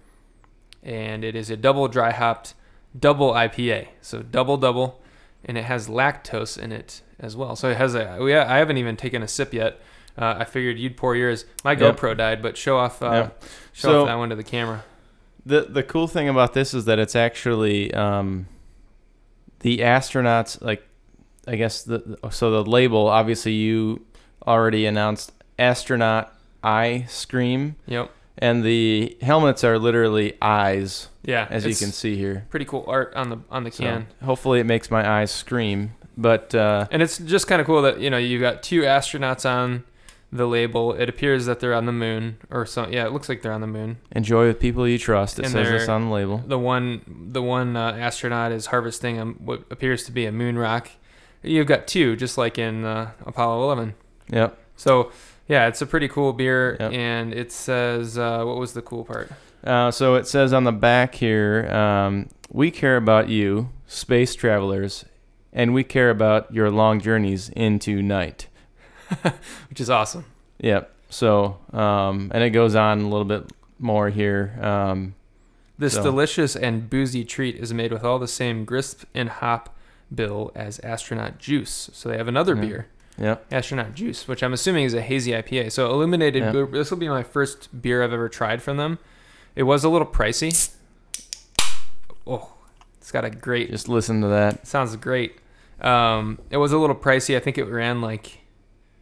[0.82, 2.54] and it is a double dry hopped
[2.98, 3.88] double IPA.
[4.00, 5.02] So double double,
[5.44, 7.56] and it has lactose in it as well.
[7.56, 8.18] So it has a.
[8.20, 9.80] We, I haven't even taken a sip yet.
[10.16, 11.44] Uh, I figured you'd pour yours.
[11.64, 11.96] My Yep.
[11.96, 13.02] GoPro died, but show off.
[13.02, 13.42] Uh, Yep.
[13.72, 14.84] Show So- off that one to the camera.
[15.44, 18.46] The the cool thing about this is that it's actually um,
[19.60, 20.86] the astronauts like
[21.48, 24.06] I guess the so the label obviously you
[24.46, 28.10] already announced astronaut eye scream Yep.
[28.38, 31.46] and the helmets are literally eyes Yeah.
[31.50, 32.46] as you can see here.
[32.50, 34.06] Pretty cool art on the on the So can.
[34.24, 35.92] hopefully it makes my eyes scream.
[36.16, 39.48] But uh, And it's just kind of cool that you know you've got two astronauts
[39.48, 39.84] on
[40.34, 40.92] the label.
[40.94, 42.86] It appears that they're on the moon or so.
[42.90, 43.98] Yeah, it looks like they're on the moon.
[44.14, 45.38] enjoy with people you trust.
[45.38, 46.38] It And says this on the label.
[46.46, 47.02] The one
[47.32, 50.90] the one uh, astronaut is harvesting a, what appears to be a moon rock.
[51.42, 53.94] You've got two, just like in uh, Apollo 11.
[54.30, 54.58] Yep.
[54.76, 55.10] So
[55.48, 56.92] yeah, it's a pretty cool beer, Yep.
[56.92, 59.30] and it says uh, what was the cool part?
[59.64, 65.04] Uh, so it says on the back here, um, we care about you, space travelers,
[65.52, 68.48] and we care about your long journeys into night.
[69.68, 70.24] Which is awesome.
[70.58, 70.90] Yep.
[71.10, 74.58] So, um, and it goes on a little bit more here.
[74.60, 75.14] Um,
[75.78, 79.74] This So- delicious and boozy treat is made with all the same grist and hop
[80.14, 81.90] bill as astronaut juice.
[81.92, 82.60] So they have another Yeah.
[82.60, 82.86] beer.
[83.18, 83.44] Yep.
[83.50, 85.72] Astronaut Juice, which I'm assuming is a hazy IPA.
[85.72, 86.66] So Illuminated, Yeah.
[86.70, 88.98] This will be my first beer I've ever tried from them.
[89.54, 90.72] It was a little pricey.
[92.26, 92.52] Oh,
[92.98, 94.66] it's got a great, Just listen to that.
[94.66, 95.36] sounds great.
[95.80, 97.36] Um, it was a little pricey.
[97.36, 98.28] I think it ran like,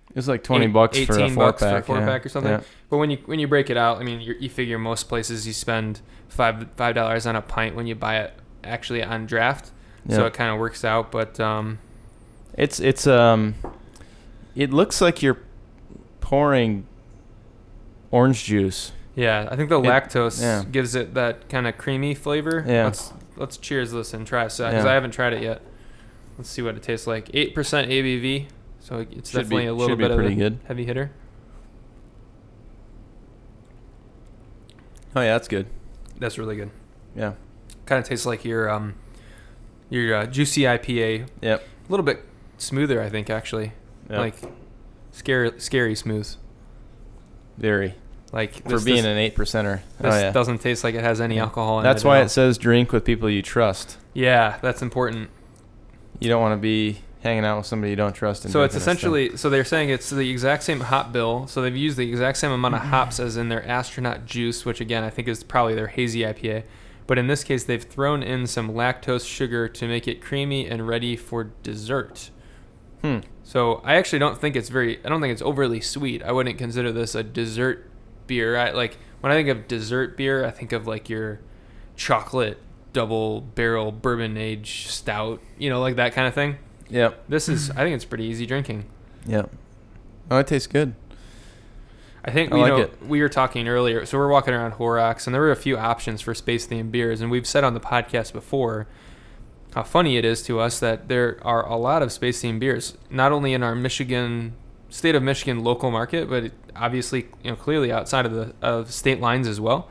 [0.08, 1.84] It was like twenty Eight- bucks for a 18 four bucks for a pack.
[1.84, 2.06] four yeah.
[2.06, 2.52] pack or something.
[2.52, 2.60] Yeah.
[2.88, 5.46] but when you when you break it out, I mean, you you figure most places
[5.46, 8.32] you spend five five dollars on a pint when you buy it
[8.64, 9.70] actually on draft.
[10.08, 11.12] So it kind of works out.
[11.12, 11.78] But um,
[12.54, 13.54] It's it's um,
[14.54, 15.38] it looks like you're
[16.20, 16.86] pouring
[18.10, 18.92] orange juice.
[19.14, 20.64] yeah, I think the It- lactose yeah.
[20.70, 22.64] gives it that kind of creamy flavor.
[22.66, 22.84] Yeah.
[22.84, 24.86] Let's let's cheers this and try it because Yeah.
[24.86, 25.62] I haven't tried it yet.
[26.38, 27.30] Let's see what it tastes like.
[27.34, 28.46] Eight percent ABV,
[28.80, 30.58] so it's Should definitely be a little bit of a good.
[30.66, 31.10] heavy hitter.
[35.14, 35.66] Oh yeah, that's good.
[36.18, 36.70] That's really good.
[37.16, 37.32] Yeah.
[37.86, 38.94] Kind of tastes like your um
[39.88, 41.26] your uh, juicy IPA.
[41.40, 41.60] Yep.
[41.62, 42.22] A little bit
[42.58, 43.72] smoother, I think, actually.
[44.10, 44.18] Yep.
[44.18, 44.34] Like
[45.12, 46.34] scary, scary smooth.
[47.56, 47.94] Very.
[48.32, 49.80] Like for this, being this, an eight percenter.
[50.00, 52.06] Oh, this Oh yeah, doesn't taste like it has any alcohol in that's it.
[52.08, 53.96] why it says drink with people you trust.
[54.14, 55.30] Yeah, that's important.
[56.20, 58.42] You don't want to be hanging out with somebody you don't trust.
[58.42, 58.82] So it's drinking this stuff.
[58.82, 61.46] essentially so they're saying it's the exact same hop bill.
[61.48, 64.80] So they've used the exact same amount of hops as in their astronaut juice, which
[64.80, 66.62] again I think is probably their hazy IPA.
[67.08, 70.86] But in this case, they've thrown in some lactose sugar to make it creamy and
[70.86, 72.30] ready for dessert.
[73.02, 73.18] Hmm.
[73.42, 75.04] So I actually don't think it's very.
[75.04, 76.22] I don't think it's overly sweet.
[76.22, 77.90] I wouldn't consider this a dessert
[78.26, 78.56] beer.
[78.56, 81.40] I like when I think of dessert beer, I think of like your
[81.96, 82.58] chocolate
[82.92, 85.40] double barrel bourbon age stout.
[85.58, 86.58] You know, like that kind of thing.
[86.88, 87.12] Yeah.
[87.28, 87.70] This is.
[87.70, 88.86] I think it's pretty easy drinking.
[89.26, 89.46] Yeah.
[90.30, 90.94] Oh, it tastes good.
[92.24, 93.06] I think I you like know it.
[93.06, 94.04] we were talking earlier.
[94.04, 97.20] So we're walking around Horrocks, and there were a few options for space themed beers,
[97.20, 98.86] and we've said on the podcast before
[99.74, 102.96] how funny it is to us that there are a lot of space themed beers,
[103.08, 104.54] not only in our Michigan
[104.88, 109.20] state of Michigan local market, but obviously you know clearly outside of the of state
[109.20, 109.88] lines as well.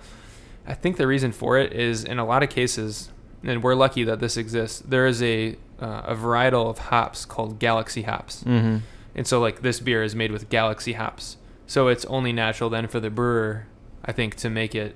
[0.68, 3.10] I think the reason for it is in a lot of cases,
[3.44, 4.80] and we're lucky that this exists.
[4.80, 8.44] There is a uh, a varietal of hops called Galaxy hops.
[8.44, 8.78] Mm-hmm.
[9.16, 11.38] And so like this beer is made with Galaxy hops.
[11.68, 13.66] So it's only natural then for the brewer,
[14.04, 14.96] I think, to make it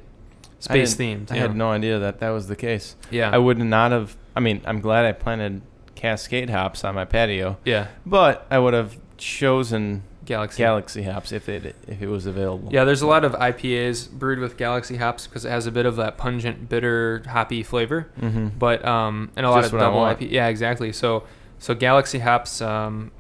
[0.64, 1.32] space themed.
[1.32, 2.96] I you had no idea that that was the case.
[3.12, 3.30] Yeah.
[3.32, 4.16] I would not have.
[4.36, 5.62] I mean, I'm glad I planted
[5.96, 7.88] Cascade hops on my patio, yeah.
[8.06, 10.60] but I would have chosen Galaxy.
[10.60, 12.70] Galaxy hops if it if it was available.
[12.72, 15.86] Yeah, there's a lot of IPAs brewed with Galaxy hops because it has a bit
[15.86, 18.10] of that pungent, bitter, hoppy flavor.
[18.20, 18.58] Mm-hmm.
[18.58, 20.00] But um, and a lot of double.
[20.00, 20.32] IPA.
[20.32, 20.94] Yeah, exactly.
[20.94, 21.26] So
[21.60, 23.12] so Galaxy hops um,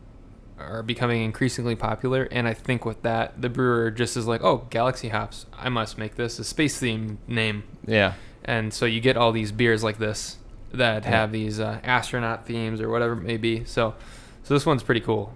[0.69, 4.67] are becoming increasingly popular, and I think with that, the brewer just is like, oh,
[4.69, 7.63] Galaxy hops, I must make this a space theme name.
[7.86, 8.13] Yeah.
[8.45, 10.38] and so you get all these beers like this
[10.73, 11.10] that Yeah.
[11.12, 13.63] have these uh, astronaut themes or whatever it may be.
[13.65, 13.95] So,
[14.43, 15.34] so this one's pretty cool.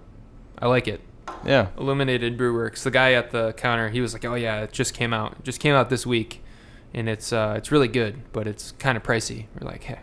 [0.58, 1.00] I like it.
[1.46, 1.68] Yeah.
[1.78, 2.82] Illuminated Brewworks.
[2.82, 5.32] The guy at the counter, he was like, "Oh yeah, it just came out.
[5.38, 6.42] It just came out this week,
[6.92, 10.00] and it's uh, it's really good, but it's kind of pricey." We're like, "Hey,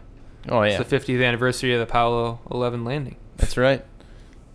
[0.47, 0.79] Oh yeah.
[0.79, 3.17] it's the 50th anniversary of the Apollo 11 landing.
[3.37, 3.83] That's right.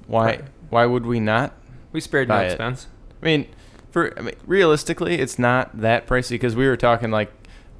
[0.06, 0.24] Why?
[0.24, 0.44] Right.
[0.70, 1.52] Why would we not?
[1.92, 2.46] We spared no it.
[2.46, 2.86] expense."
[3.22, 3.46] I mean,
[3.90, 7.32] for I mean, realistically, it's not that pricey because we were talking like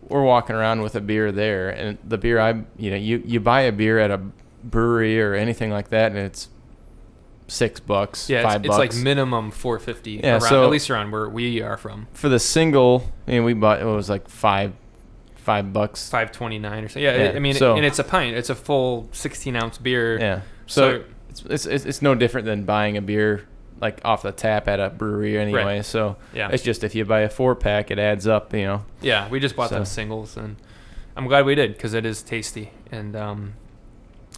[0.02, 3.40] we're walking around with a beer there, and the beer I you know you you
[3.40, 4.20] buy a beer at a
[4.62, 6.48] brewery or anything like that, and it's
[7.50, 10.12] six bucks, Yeah, five it's, it's like minimum 450.
[10.22, 12.06] Yeah, around, so- at least around where we are from.
[12.12, 13.10] for the single.
[13.26, 14.72] I mean, we bought it was like five
[15.34, 16.08] five bucks.
[16.10, 16.98] 529 or so.
[17.00, 18.36] Yeah, Yeah, I mean, so- and it's a pint.
[18.36, 20.18] It's a full 16 ounce beer.
[20.20, 20.40] Yeah.
[20.66, 23.46] So, So- it's, it's it's it's no different than buying a beer
[23.80, 25.80] like off the tap at a brewery anyway.
[25.82, 26.50] So Yeah.
[26.52, 28.52] it's just if you buy a four pack, it adds up.
[28.52, 28.84] You know.
[29.00, 30.56] Yeah, we just bought So- those singles, and
[31.16, 33.54] I'm glad we did because it is tasty and um,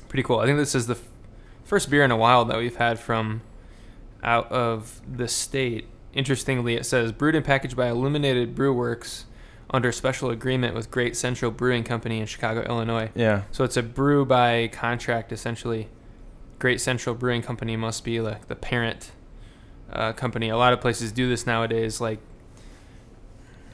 [0.09, 0.39] pretty cool.
[0.39, 1.03] I think this is the f-
[1.65, 3.41] first beer in a while that we've had from
[4.23, 5.89] out of the state.
[6.15, 9.25] Interestingly, it says brewed and packaged by Illuminated Brew Works
[9.71, 13.11] under special agreement with Great Central Brewing Company in Chicago, Illinois.
[13.15, 13.43] Yeah.
[13.51, 15.89] So it's a brew by contract, essentially.
[16.63, 19.11] Great Central Brewing Company must be like the parent
[19.93, 20.49] uh, company.
[20.49, 22.01] A lot of places do this nowadays.
[22.01, 22.21] Like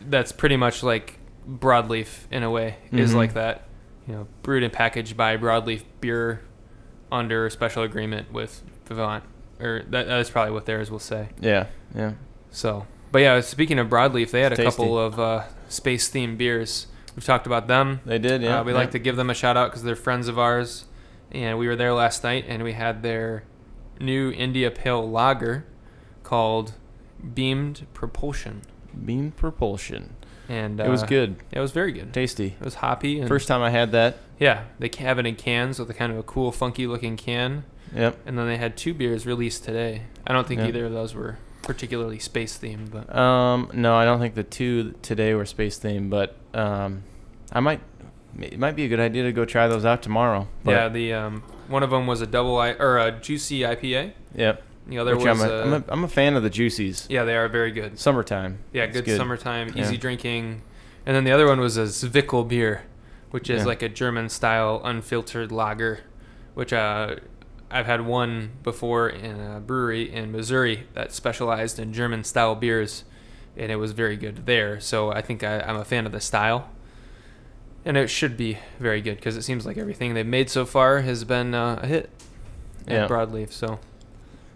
[0.09, 3.17] that's pretty much like Broadleaf in a way is Mhm.
[3.17, 3.65] like that.
[4.07, 6.41] You know, brewed and packaged by Broadleaf Beer
[7.13, 9.23] under special agreement with Vivant,
[9.61, 11.29] or that, that's probably what theirs will say.
[11.41, 11.67] Yeah.
[11.95, 12.13] Yeah.
[12.51, 14.71] So, but yeah, speaking of Broadleaf, they had a Tasty.
[14.71, 16.87] couple of uh, space themed beers.
[17.15, 18.01] We've talked about them.
[18.07, 18.41] They did.
[18.41, 18.61] Yeah.
[18.61, 18.79] Uh, we yeah.
[18.79, 20.87] like to give them a shout out because they're friends of ours,
[21.33, 23.45] and we were there last night and we had their
[24.01, 25.65] new India Pale Lager
[26.23, 26.75] called
[27.35, 28.63] Beamed Propulsion,
[29.05, 30.15] Beam propulsion.
[30.49, 31.37] and it was uh, good.
[31.53, 32.13] It was very good.
[32.15, 32.57] Tasty.
[32.59, 33.19] It was hoppy.
[33.21, 34.19] And First time I had that.
[34.39, 37.65] yeah, they have it in cans with a kind of a cool, funky looking can,
[37.95, 38.19] Yep.
[38.27, 40.03] and then they had two beers released today.
[40.27, 40.69] I don't think Yeah.
[40.69, 44.93] either of those were particularly space themed, but Um, no, I don't think the two
[45.03, 47.03] today were space themed, but um,
[47.53, 47.81] I might.
[48.41, 50.49] It might be a good idea to go try those out tomorrow.
[50.65, 54.13] But, yeah, the um, one of them was a double I or a juicy IPA.
[54.35, 54.63] Yep.
[54.89, 57.07] The other Which was I'm a, a, I'm, a, I'm a fan of the juicies.
[57.11, 57.99] yeah, they are very good.
[57.99, 58.59] Summertime.
[58.73, 59.83] Yeah, It's good, summertime, Yeah.
[59.83, 60.63] easy drinking.
[61.05, 62.83] And then the other one was a Zwickel beer,
[63.31, 63.67] which is Yeah.
[63.67, 66.01] like a German style unfiltered lager,
[66.55, 67.17] which uh,
[67.71, 73.05] I've had one before in a brewery in Missouri that specialized in German style beers,
[73.59, 74.81] and it was very good there.
[74.81, 76.71] So I think I, I'm a fan of the style.
[77.85, 81.01] And it should be very good because it seems like everything they've made so far
[81.01, 82.11] has been uh, a hit
[82.87, 83.05] Yeah.
[83.05, 83.51] at Broadleaf.
[83.53, 83.79] So,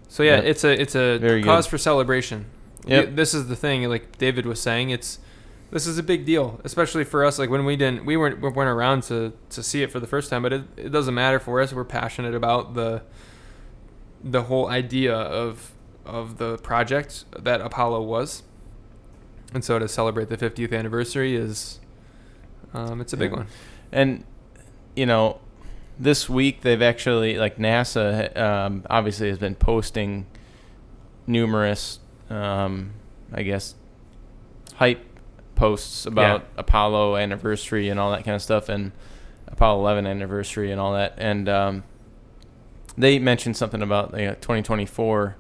[0.09, 0.45] so yeah, Yep.
[0.45, 1.71] it's a it's a Very cause good.
[1.71, 2.47] for celebration.
[2.87, 3.05] Yep.
[3.05, 5.19] Th- This is the thing, like David was saying, it's
[5.71, 7.39] this is a big deal, especially for us.
[7.39, 10.07] Like when we didn't, we weren't we weren't around to to see it for the
[10.07, 11.73] first time, but it, it doesn't matter for us.
[11.73, 13.03] We're passionate about the
[14.23, 15.73] the whole idea of
[16.05, 18.43] of the project that Apollo was,
[19.55, 21.79] and so to celebrate the 50th anniversary is
[22.75, 23.37] um, it's a big Yeah.
[23.39, 23.47] one.
[23.93, 24.25] And
[24.97, 25.41] you know,
[25.99, 30.27] this week they've actually like NASA um, obviously has been posting
[31.27, 31.99] numerous,
[32.31, 32.93] um,
[33.33, 33.75] I guess,
[34.75, 35.05] hype
[35.55, 38.93] posts about Apollo anniversary and all that kind of stuff, and
[39.49, 41.15] Apollo 11 anniversary and all that.
[41.19, 41.85] And um,
[42.97, 45.37] they mentioned something about you know, 2024.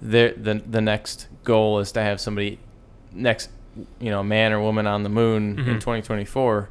[0.00, 2.58] Their, the the next goal is to have somebody
[3.12, 3.48] next,
[4.00, 5.80] you know, man or woman on the moon in Mhm.
[5.80, 6.68] 2024.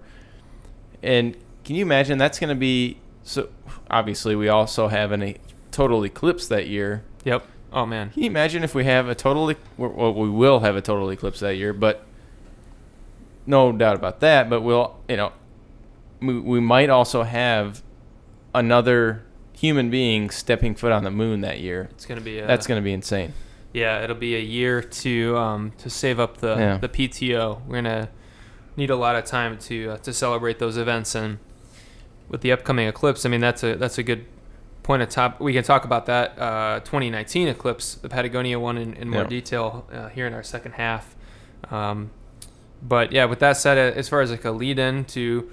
[1.01, 1.35] And
[1.65, 3.49] can you imagine that's going to be so?
[3.89, 5.35] Obviously, we also have an, a
[5.71, 7.03] total eclipse that year.
[7.25, 7.45] Yep.
[7.73, 8.11] Oh man.
[8.11, 9.51] Can you imagine if we have a total?
[9.51, 12.05] e- Well, we will have a total eclipse that year, but
[13.45, 14.49] no doubt about that.
[14.49, 15.31] But we'll, you know,
[16.21, 17.81] we, we might also have
[18.53, 21.89] another human being stepping foot on the moon that year.
[21.91, 23.33] It's gonna be a, That's going to be insane.
[23.73, 24.03] Yeah.
[24.03, 26.77] It'll be a year to um, to save up the Yeah.
[26.77, 27.61] the PTO.
[27.67, 28.09] We're gonna
[28.77, 31.39] need a lot of time to uh, to celebrate those events and
[32.29, 33.25] with the upcoming eclipse.
[33.25, 34.25] I mean that's a that's a good
[34.83, 35.39] point of top.
[35.39, 39.27] We can talk about that uh, 2019 eclipse, the Patagonia one, in, in more Yeah.
[39.27, 41.15] detail uh, here in our second half.
[41.71, 42.11] Um,
[42.81, 45.49] but yeah, with that said, uh, as far as like a lead in to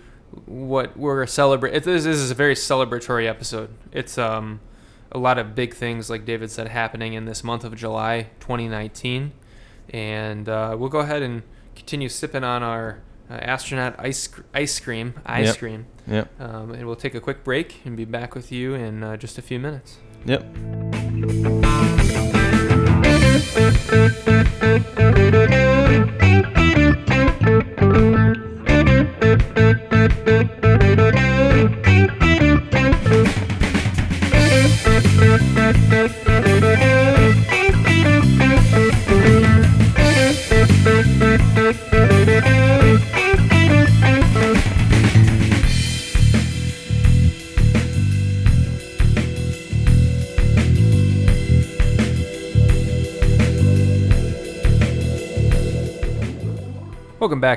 [0.46, 3.70] what we're celebrating, this, this is a very celebratory episode.
[3.92, 4.58] It's um,
[5.12, 9.32] a lot of big things, like David said, happening in this month of July 2019.
[9.92, 11.42] And uh, we'll go ahead and
[11.74, 15.58] continue sipping on our uh, astronaut ice, ice cream, ice Yep.
[15.58, 15.86] cream.
[16.06, 16.40] Yep.
[16.40, 19.36] Um, and we'll take a quick break and be back with you in uh, just
[19.38, 19.98] a few minutes.
[20.26, 20.44] Yep.
[24.72, 25.76] Welcome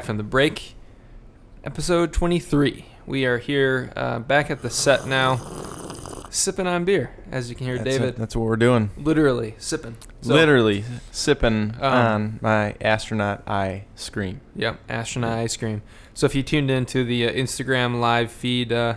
[0.03, 0.75] back from the break.
[1.63, 2.85] Episode 23.
[3.05, 5.37] We are here uh, back at the set now,
[6.29, 7.11] sipping on beer.
[7.31, 8.15] As you can hear, That's David it.
[8.17, 8.89] That's what we're doing.
[8.97, 9.95] literally sipping.
[10.21, 14.41] So- Literally sipping Um, on my astronaut eye scream.
[14.57, 15.81] Yep, astronaut ice cream.
[16.13, 18.95] So if you tuned into the uh, Instagram live feed, uh,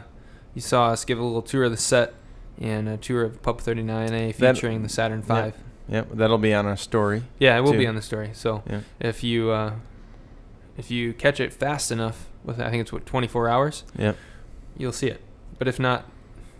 [0.54, 2.14] you saw us give a little tour of the set
[2.60, 5.52] and a tour of Pub 39A That- featuring the Saturn V.
[5.88, 7.22] Yep, that'll be on our story.
[7.38, 8.30] Yeah, it will be on the story.
[8.32, 8.80] So Yeah.
[8.98, 9.74] if you uh,
[10.76, 14.16] if you catch it fast enough, with I think it's what 24 hours, Yep.
[14.76, 15.20] you'll see it.
[15.58, 16.04] But if not,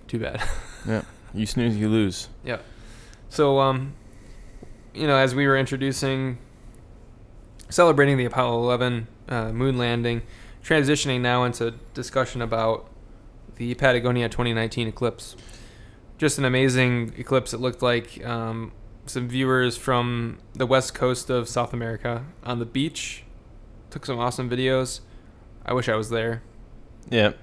[0.09, 0.43] too bad.
[0.87, 1.05] Yep.
[1.35, 2.29] You snooze, you lose.
[2.45, 2.63] Yep.
[3.29, 3.95] So, um,
[4.95, 6.39] you know, as we were introducing,
[7.69, 10.23] celebrating the Apollo 11 uh, moon landing,
[10.63, 12.89] transitioning now into discussion about
[13.57, 15.35] the Patagonia 2019 eclipse.
[16.19, 17.53] Just an amazing eclipse.
[17.53, 18.71] It looked like um,
[19.07, 23.25] some viewers from the west coast of South America on the beach
[23.97, 25.01] took some awesome videos.
[25.65, 26.43] I wish I was there.
[27.09, 27.39] Yep.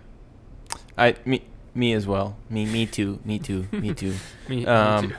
[0.96, 1.42] I me
[1.74, 2.38] me as well.
[2.48, 3.20] Me me too.
[3.26, 3.68] Me too.
[3.72, 4.13] Me too.
[4.48, 5.16] Me, me Um, too.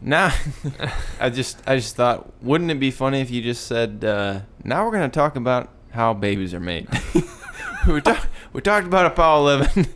[0.00, 0.30] Nah,
[1.20, 4.86] I just I just thought, wouldn't it be funny if you just said, uh, now
[4.86, 6.88] we're gonna talk about how babies are made.
[7.86, 9.86] we talk, we talked about Apollo 11.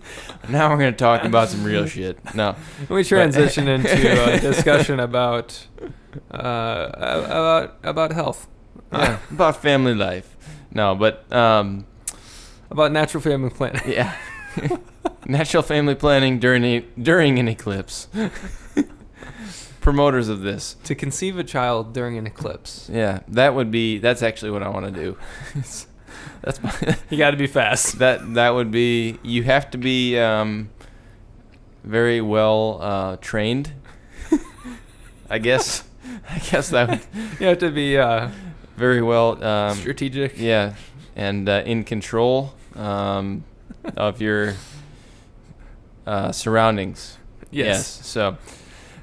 [0.51, 2.19] now we're gonna talk about some real shit.
[2.35, 2.55] No,
[2.91, 5.67] we transition into a discussion about
[6.31, 8.47] uh, about about health,
[8.93, 10.37] yeah, about family life.
[10.73, 11.87] No, but um,
[12.71, 13.83] about natural family planning.
[13.87, 14.17] yeah,
[15.27, 18.09] natural family planning during a, during an eclipse.
[19.81, 20.75] Promoters of this.
[20.83, 22.91] to conceive a child during an eclipse.
[22.93, 23.99] Yeah, that would be.
[23.99, 25.17] That's actually what I want to do.
[26.43, 28.01] that's my, You got to be fast.
[28.01, 28.35] that.
[28.35, 29.19] That would be.
[29.23, 30.71] You have to be um,
[31.85, 33.73] very well uh, trained.
[35.31, 35.85] I guess.
[36.29, 37.01] I guess that would
[37.41, 38.31] You have to be uh,
[38.77, 39.43] very well.
[39.43, 40.39] Um, strategic.
[40.39, 40.75] yeah,
[41.15, 43.45] and uh, in control um,
[43.97, 44.55] of your
[46.07, 47.19] uh, surroundings.
[47.51, 47.87] Yes.
[48.07, 48.37] So,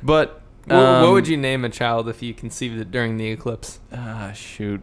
[0.01, 3.29] but Wha- what um, would you name a child if you conceived it during the
[3.31, 3.79] eclipse?
[3.91, 4.81] Ah, shoot,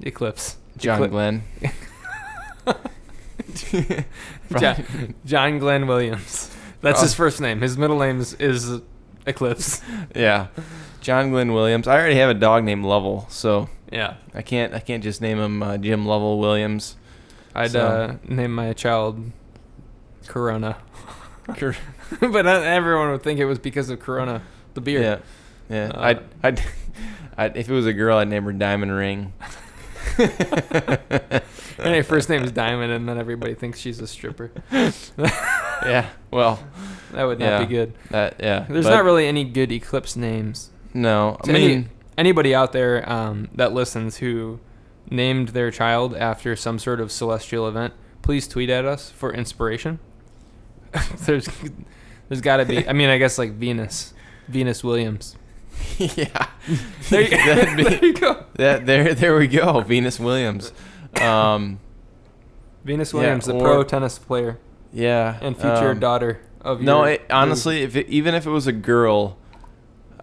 [0.00, 0.56] Eclipse.
[0.78, 1.42] John Eclip- Glenn.
[4.58, 6.50] John, John Glenn Williams.
[6.80, 7.60] That's his first name.
[7.60, 8.80] His middle name is, is
[9.26, 9.80] Eclipse.
[10.14, 10.48] Yeah,
[11.00, 11.86] John Glenn Williams.
[11.88, 14.14] I already have a dog named Lovell, so Yeah.
[14.34, 16.96] I can't I can't just name him uh, Jim Lovell Williams.
[17.54, 19.30] I'd So- uh, name my child
[20.26, 20.76] Corona.
[22.20, 24.42] But everyone would think it was because of Corona,
[24.74, 25.00] the beer.
[25.00, 25.18] Yeah,
[25.68, 26.62] Yeah, Uh, I'd, I'd,
[27.38, 29.32] I'd, if it was a girl, I'd name her Diamond Ring.
[31.78, 34.52] And her first name is Diamond, and then everybody thinks she's a stripper.
[34.70, 36.62] yeah, well,
[37.12, 37.58] That would not Yeah.
[37.64, 37.92] be good.
[38.10, 38.66] that yeah.
[38.68, 40.70] There's but not really any good Eclipse names.
[40.94, 41.36] no.
[41.40, 44.60] I To any- mean, Anybody out there um, that listens who
[45.10, 49.98] named their child after some sort of celestial event, please tweet at us for inspiration.
[51.26, 51.48] there's,
[52.28, 52.86] there's got to be.
[52.86, 54.14] I mean, I guess like Venus,
[54.48, 55.36] Venus Williams.
[55.98, 56.46] yeah.
[57.10, 58.46] There you, be- there you go.
[58.54, 59.80] That there, there we go.
[59.80, 60.72] Venus Williams.
[61.20, 61.80] Um,
[62.84, 64.58] Venus Yeah, Williams, the pro tennis player
[64.92, 65.38] yeah.
[65.42, 68.72] and future um, daughter of No, it, honestly, if it, even if it was a
[68.72, 69.36] girl,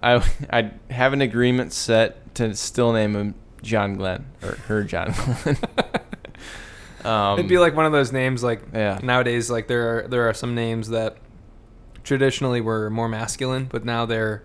[0.01, 5.13] I I'd have an agreement set to still name him John Glenn or her John
[5.13, 5.57] Glenn.
[7.05, 10.29] um, It'd be like one of those names like yeah, nowadays like there are there
[10.29, 11.17] are some names that
[12.03, 14.43] traditionally were more masculine, but now they're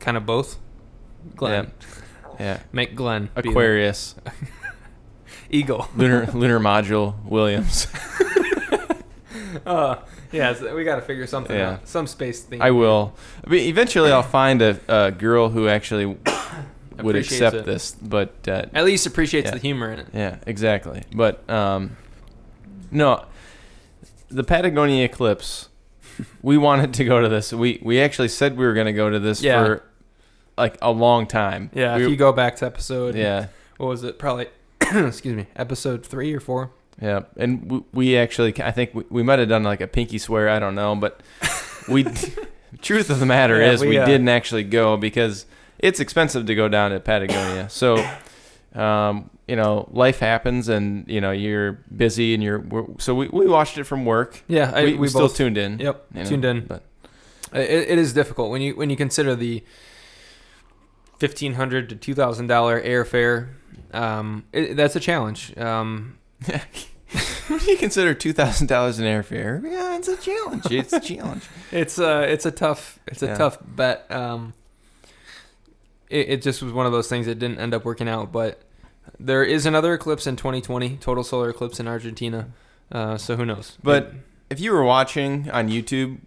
[0.00, 0.58] kind of both.
[1.36, 1.70] Glenn.
[2.40, 2.60] yeah.
[2.72, 3.30] Make Glenn.
[3.36, 4.16] Aquarius,
[5.50, 5.88] Eagle.
[5.94, 7.86] lunar lunar module Williams.
[9.66, 9.96] Uh,
[10.32, 11.72] yeah, so we got to figure something Yeah.
[11.72, 11.88] out.
[11.88, 12.60] Some space thing.
[12.62, 13.14] I will.
[13.46, 16.06] I mean, eventually, I'll find a, a girl who actually
[17.02, 17.64] would accept it.
[17.66, 17.92] this.
[17.92, 19.52] But uh, At least appreciates Yeah.
[19.54, 20.06] the humor in it.
[20.12, 21.02] Yeah, exactly.
[21.14, 21.96] But um,
[22.90, 23.24] no,
[24.28, 25.68] the Patagonia eclipse.
[26.42, 27.52] We wanted to go to this.
[27.54, 29.64] We we actually said we were going to go to this Yeah.
[29.64, 29.82] for
[30.58, 31.70] like a long time.
[31.72, 33.46] Yeah, We- if you go back to episode, yeah,
[33.78, 34.18] what was it?
[34.18, 34.48] Probably,
[34.80, 36.70] excuse me, episode three or four.
[37.02, 37.20] Yeah.
[37.36, 40.48] And we, we actually, I think we, we might have done like a pinky swear.
[40.48, 41.20] I don't know, but
[41.88, 42.06] we.
[42.80, 45.44] truth of the matter Yeah, is, we, uh, didn't actually go because
[45.78, 47.68] it's expensive to go down to Patagonia.
[47.70, 48.04] So.
[48.74, 52.60] Um, you know, life happens, and you know you're busy, and you're.
[52.60, 54.42] We're, so we, we watched it from work.
[54.48, 55.78] Yeah, I, we, we, we still both tuned in.
[55.78, 56.64] Yep, you know, tuned in.
[56.64, 56.82] But
[57.52, 59.62] It, it is difficult when you when you consider the
[61.18, 63.48] fifteen hundred to two thousand dollar airfare.
[63.92, 65.54] Um, it, that's a challenge.
[65.58, 66.16] Um,
[67.52, 69.62] what do you consider two thousand dollars in airfare?
[69.62, 70.66] Yeah, it's a challenge.
[70.70, 71.44] It's a challenge.
[71.70, 73.36] it's uh it's a tough it's a Yeah.
[73.38, 74.10] tough bet.
[74.10, 74.54] Um,
[76.10, 78.32] it, it just was one of those things that didn't end up working out.
[78.32, 78.62] But
[79.18, 82.50] there is another eclipse in 2020, total solar eclipse in Argentina.
[82.90, 83.78] Uh, so who knows?
[83.82, 84.12] But
[84.50, 86.18] if you were watching on YouTube,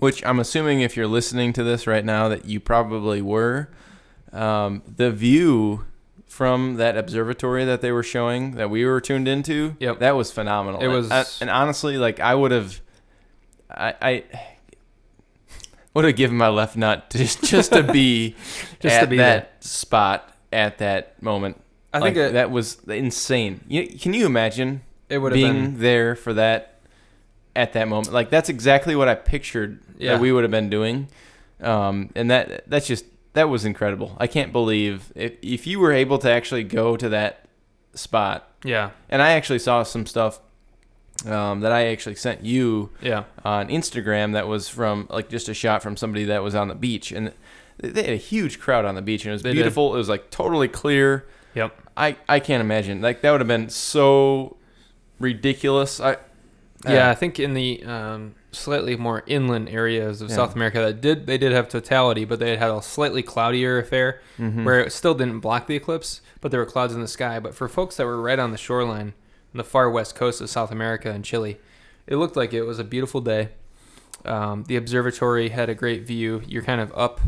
[0.00, 3.68] which I'm assuming if you're listening to this right now that you probably were,
[4.32, 5.84] um, the view
[6.34, 10.00] from that observatory that they were showing that we were tuned into, Yep.
[10.00, 10.80] that was phenomenal.
[10.82, 12.80] It was- I- and honestly, like I would have,
[13.70, 13.94] I.
[14.02, 14.24] I
[15.94, 18.34] would have given my left nut to just, just to be
[18.80, 21.60] Just at to be that spot at that moment.
[21.92, 23.60] I think it, that was insane.
[23.68, 26.80] You, can you imagine it would have being been there for that
[27.54, 28.12] at that moment?
[28.12, 30.14] Like that's exactly what I pictured Yeah.
[30.14, 31.06] that we would have been doing,
[31.60, 33.04] um, and that that's just
[33.34, 34.16] that was incredible.
[34.18, 37.46] I can't believe if if you were able to actually go to that
[37.94, 40.40] spot, yeah and I actually saw some stuff
[41.26, 45.54] um, that I actually sent you yeah on Instagram that was from like just a
[45.54, 47.32] shot from somebody that was on the beach and.
[47.78, 49.56] They had a huge crowd on the beach, and it was They did.
[49.56, 49.92] beautiful.
[49.94, 51.26] It was like totally clear.
[51.54, 54.56] yep I, I can't imagine like that would have been so
[55.18, 56.00] ridiculous.
[56.00, 56.18] I
[56.86, 60.36] Yeah, uh, I think in the um, slightly more inland areas of Yeah.
[60.36, 64.20] South America that did they did have totality, but they had a slightly cloudier affair
[64.38, 64.64] mhm.
[64.64, 67.38] where it still didn't block the eclipse, but there were clouds in the sky.
[67.40, 69.14] But for folks that were right on the shoreline,
[69.52, 71.58] on the far west coast of South America and Chile,
[72.06, 73.50] it looked like it was a beautiful day.
[74.24, 76.42] Um, the observatory had a great view.
[76.46, 77.20] You're kind of up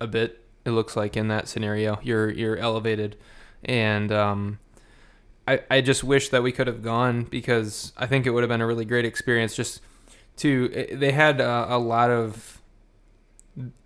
[0.00, 0.42] a bit.
[0.64, 3.16] It looks like in that scenario, you're you're elevated,
[3.64, 4.58] and um,
[5.46, 8.48] I I just wish that we could have gone because I think it would have
[8.50, 9.54] been a really great experience.
[9.54, 9.80] Just
[10.36, 12.60] to eh, they had uh, a lot of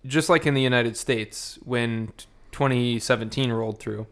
[0.05, 2.11] just like in the United States when
[2.51, 4.07] 2017 rolled through,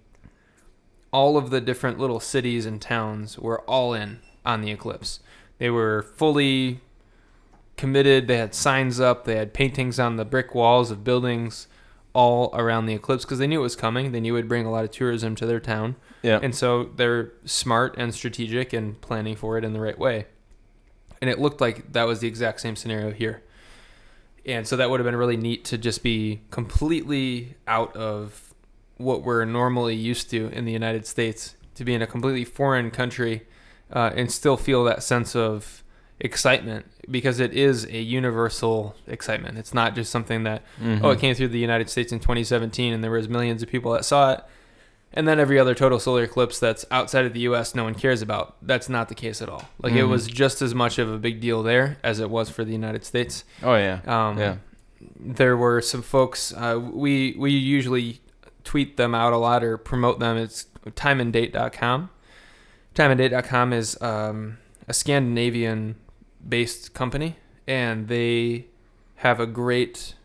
[1.11, 5.19] all of the different little cities and towns were all in on the eclipse.
[5.57, 6.79] They were fully
[7.75, 8.27] committed.
[8.27, 9.25] They had signs up.
[9.25, 11.67] They had paintings on the brick walls of buildings
[12.13, 14.11] all around the eclipse because they knew it was coming.
[14.11, 15.95] They knew it would bring a lot of tourism to their town.
[16.21, 16.39] yeah.
[16.41, 20.25] And so they're smart and strategic and planning for it in the right way.
[21.21, 23.41] And it looked like that was the exact same scenario here.
[24.45, 28.53] And so that would have been really neat to just be completely out of
[28.97, 32.89] what we're normally used to in the United States, to be in a completely foreign
[32.91, 33.45] country
[33.91, 35.83] uh, and still feel that sense of
[36.19, 39.57] excitement because it is a universal excitement.
[39.57, 40.99] It's not just something that Mhm.
[41.03, 43.91] oh, it came through the United States in 2017, and there was millions of people
[43.93, 44.41] that saw it.
[45.11, 48.21] And then every other total solar eclipse that's outside of the U.S., no one cares
[48.21, 48.55] about.
[48.61, 49.67] That's not the case at all.
[49.81, 50.09] Like it Mhm.
[50.09, 53.03] was just as much of a big deal there as it was for the United
[53.03, 53.43] States.
[53.63, 54.01] Oh yeah.
[54.05, 54.55] Um, yeah.
[55.19, 56.53] there were some folks.
[56.53, 58.21] Uh, we we usually
[58.63, 60.37] tweet them out a lot or promote them.
[60.37, 62.09] It's timeanddate.com.
[62.95, 64.57] Timeanddate.com is um,
[64.87, 65.95] a Scandinavian
[66.47, 67.37] based company,
[67.67, 68.65] and they
[69.17, 70.15] have a great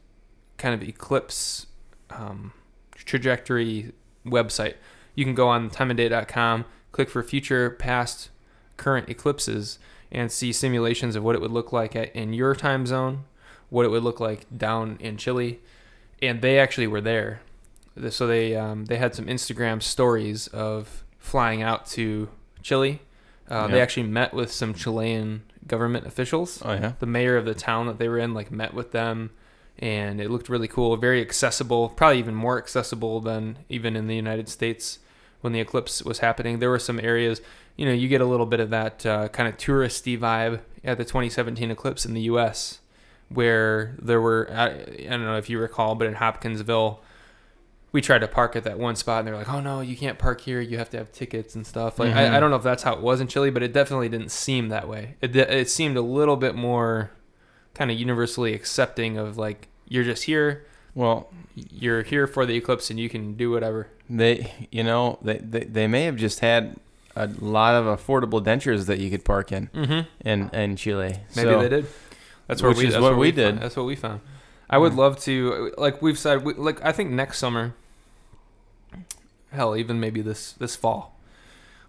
[0.58, 1.66] kind of eclipse
[2.10, 2.52] um,
[2.94, 3.92] trajectory
[4.26, 4.74] website.
[5.14, 8.30] You can go on timeanddate.com, click for future, past,
[8.76, 9.78] current eclipses,
[10.10, 13.24] and see simulations of what it would look like at, in your time zone,
[13.70, 15.60] what it would look like down in Chile,
[16.22, 17.40] and they actually were there.
[18.10, 22.28] So they um, they had some Instagram stories of flying out to
[22.62, 23.00] Chile.
[23.48, 26.60] Uh, They actually met with some Chilean government officials.
[26.64, 26.92] Oh yeah.
[26.98, 29.30] The mayor of the town that they were in like met with them,
[29.78, 30.96] and it looked really cool.
[30.96, 34.98] Very accessible, probably even more accessible than even in the United States
[35.40, 36.58] when the eclipse was happening.
[36.58, 37.40] There were some areas,
[37.76, 40.96] you know, you get a little bit of that uh, kind of touristy vibe at
[40.98, 42.80] the 2017 eclipse in the U.S.,
[43.28, 47.02] where there were I, I don't know if you recall, but in Hopkinsville.
[47.90, 50.18] We tried to park at that one spot, and they're like, "Oh no, you can't
[50.18, 50.60] park here.
[50.60, 52.16] You have to have tickets and stuff." Like, Mhm.
[52.16, 54.32] I, I don't know if that's how it was in Chile, but it definitely didn't
[54.32, 55.14] seem that way.
[55.20, 57.12] It it seemed a little bit more
[57.74, 60.64] kind of universally accepting of like you're just here,
[60.94, 63.88] Well, you're here for the eclipse, and you can do whatever.
[64.08, 66.76] they, you know, they, they, they may have just had
[67.16, 70.28] a lot of affordable dentures that you could park in Mm-hmm.
[70.28, 71.16] in, in Chile.
[71.36, 71.86] Maybe So- they did.
[72.46, 73.60] That's where Which we, that's what we found- did.
[73.62, 74.20] That's what we found.
[74.68, 74.96] I would Mm.
[74.96, 77.74] love to, like we've said, we, like I think next summer,
[79.52, 81.18] hell, even maybe this this fall,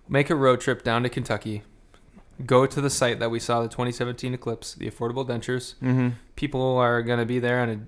[0.07, 1.63] make a road trip down to Kentucky,
[2.45, 5.75] go to the site that we saw the 2017 eclipse, the Affordable Dentures.
[5.81, 6.13] Mhm.
[6.35, 7.87] People are gonna be there on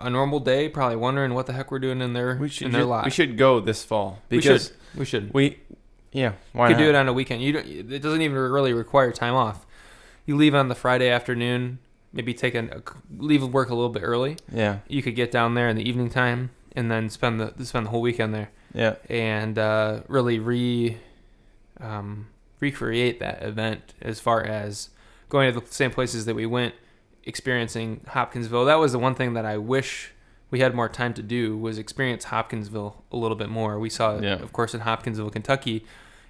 [0.00, 2.66] a, a normal day, probably wondering what the heck we're doing in their We should
[2.66, 3.04] in their lot.
[3.04, 4.98] we should go this fall We because should.
[4.98, 5.32] We should.
[5.34, 5.58] we,
[6.12, 6.84] yeah, why You could not?
[6.86, 7.42] do it on a weekend.
[7.42, 9.66] You don't, it doesn't even really require time off.
[10.26, 11.78] You leave on the Friday afternoon,
[12.12, 12.82] maybe take a
[13.16, 14.36] leave work a little bit early.
[14.52, 17.86] yeah, You could get down there in the evening time and then spend the spend
[17.86, 20.96] the whole weekend there yeah, and uh, really re
[21.80, 22.26] um,
[22.60, 24.90] recreate that event as far as
[25.28, 26.74] going to the same places that we went,
[27.24, 28.64] experiencing Hopkinsville.
[28.64, 30.12] That was the one thing that I wish
[30.50, 33.78] we had more time to do was experience Hopkinsville a little bit more.
[33.78, 34.34] We saw it, Yeah.
[34.34, 35.84] of course, in Hopkinsville, Kentucky,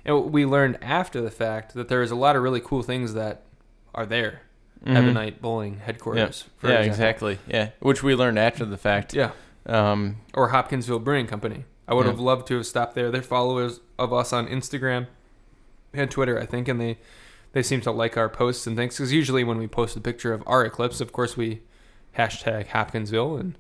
[0.05, 3.15] and we learned after the fact that there is a lot of really cool things
[3.15, 3.43] that
[3.95, 4.43] are there.
[4.85, 4.97] Mhm.
[4.97, 6.45] Ebonite Bowling headquarters.
[6.59, 7.39] for yeah, exactly.
[7.47, 9.15] Yeah, which we learned after the fact.
[9.15, 9.31] Yeah.
[9.67, 11.65] Um, or Hopkinsville Brewing Company.
[11.87, 12.13] I would Yeah.
[12.13, 13.11] have loved to have stopped there.
[13.11, 15.07] They're followers of us on Instagram
[15.93, 16.99] and Twitter, I think, and they
[17.53, 18.95] they seem to like our posts and things.
[18.97, 21.61] Because usually when we post a picture of our eclipse, of course we
[22.17, 23.57] hashtag Hopkinsville, and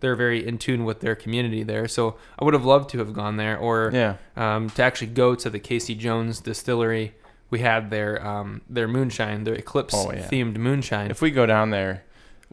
[0.00, 1.86] they're very in tune with their community there.
[1.88, 5.34] So I would have loved to have gone there, or yeah, um, to actually go
[5.34, 7.14] to the Casey Jones distillery.
[7.50, 10.26] We had their um, their moonshine, their eclipse Oh, yeah.
[10.28, 11.10] themed moonshine.
[11.10, 12.04] if we go down there,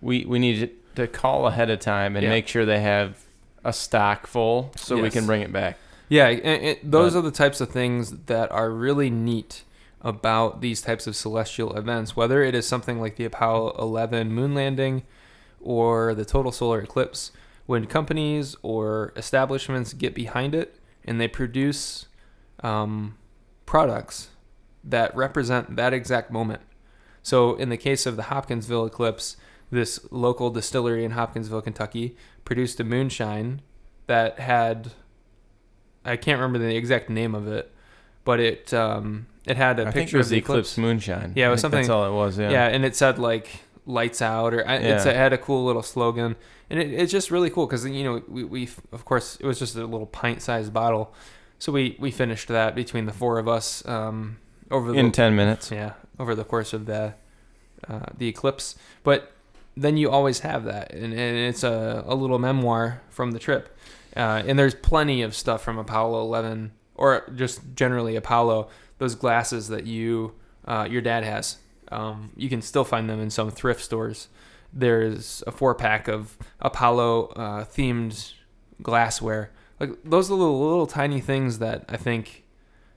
[0.01, 2.29] we we need to call ahead of time and Yeah.
[2.29, 3.23] make sure they have
[3.63, 5.77] a stock full so we can bring it back.
[6.09, 9.63] Yeah, it, it, those But- are the types of things that are really neat
[10.01, 14.53] about these types of celestial events, whether it is something like the Apollo 11 moon
[14.53, 15.03] landing
[15.59, 17.31] or the total solar eclipse.
[17.65, 22.05] When companies or establishments get behind it and they produce
[22.63, 23.17] um,
[23.65, 24.29] products
[24.83, 26.61] that represent that exact moment.
[27.21, 29.35] So, in the case of the Hopkinsville eclipse,
[29.69, 33.61] this local distillery in Hopkinsville, Kentucky, produced a moonshine
[34.05, 34.93] that had
[36.07, 37.71] I can't remember the exact name of it,
[38.23, 41.33] but it um, it had a I picture think it was of the Eclipse Moonshine.
[41.35, 41.79] Yeah, it was something.
[41.81, 42.37] That's all it was.
[42.39, 42.49] Yeah.
[42.51, 42.67] Yeah.
[42.67, 43.49] and it said like
[43.85, 45.11] lights out or I it's, Yeah.
[45.11, 46.35] it had a cool little slogan,
[46.69, 49.59] and it, it's just really cool because you know we, we of course it was
[49.59, 51.13] just a little pint sized bottle,
[51.59, 54.37] so we we finished that between the four of us um,
[54.71, 55.71] over the In ten minutes.
[55.71, 57.13] yeah over the course of the
[57.87, 59.31] uh, the eclipse but
[59.81, 63.77] then you always have that and, and it's a, a little memoir from the trip
[64.15, 68.67] uh, and there's plenty of stuff from apollo 11 or just generally apollo
[68.97, 70.33] those glasses that you
[70.65, 71.57] uh, your dad has
[71.91, 74.27] um, you can still find them in some thrift stores
[74.73, 78.33] there's a four pack of apollo uh, themed
[78.81, 82.43] glassware like those are the little, little tiny things that i think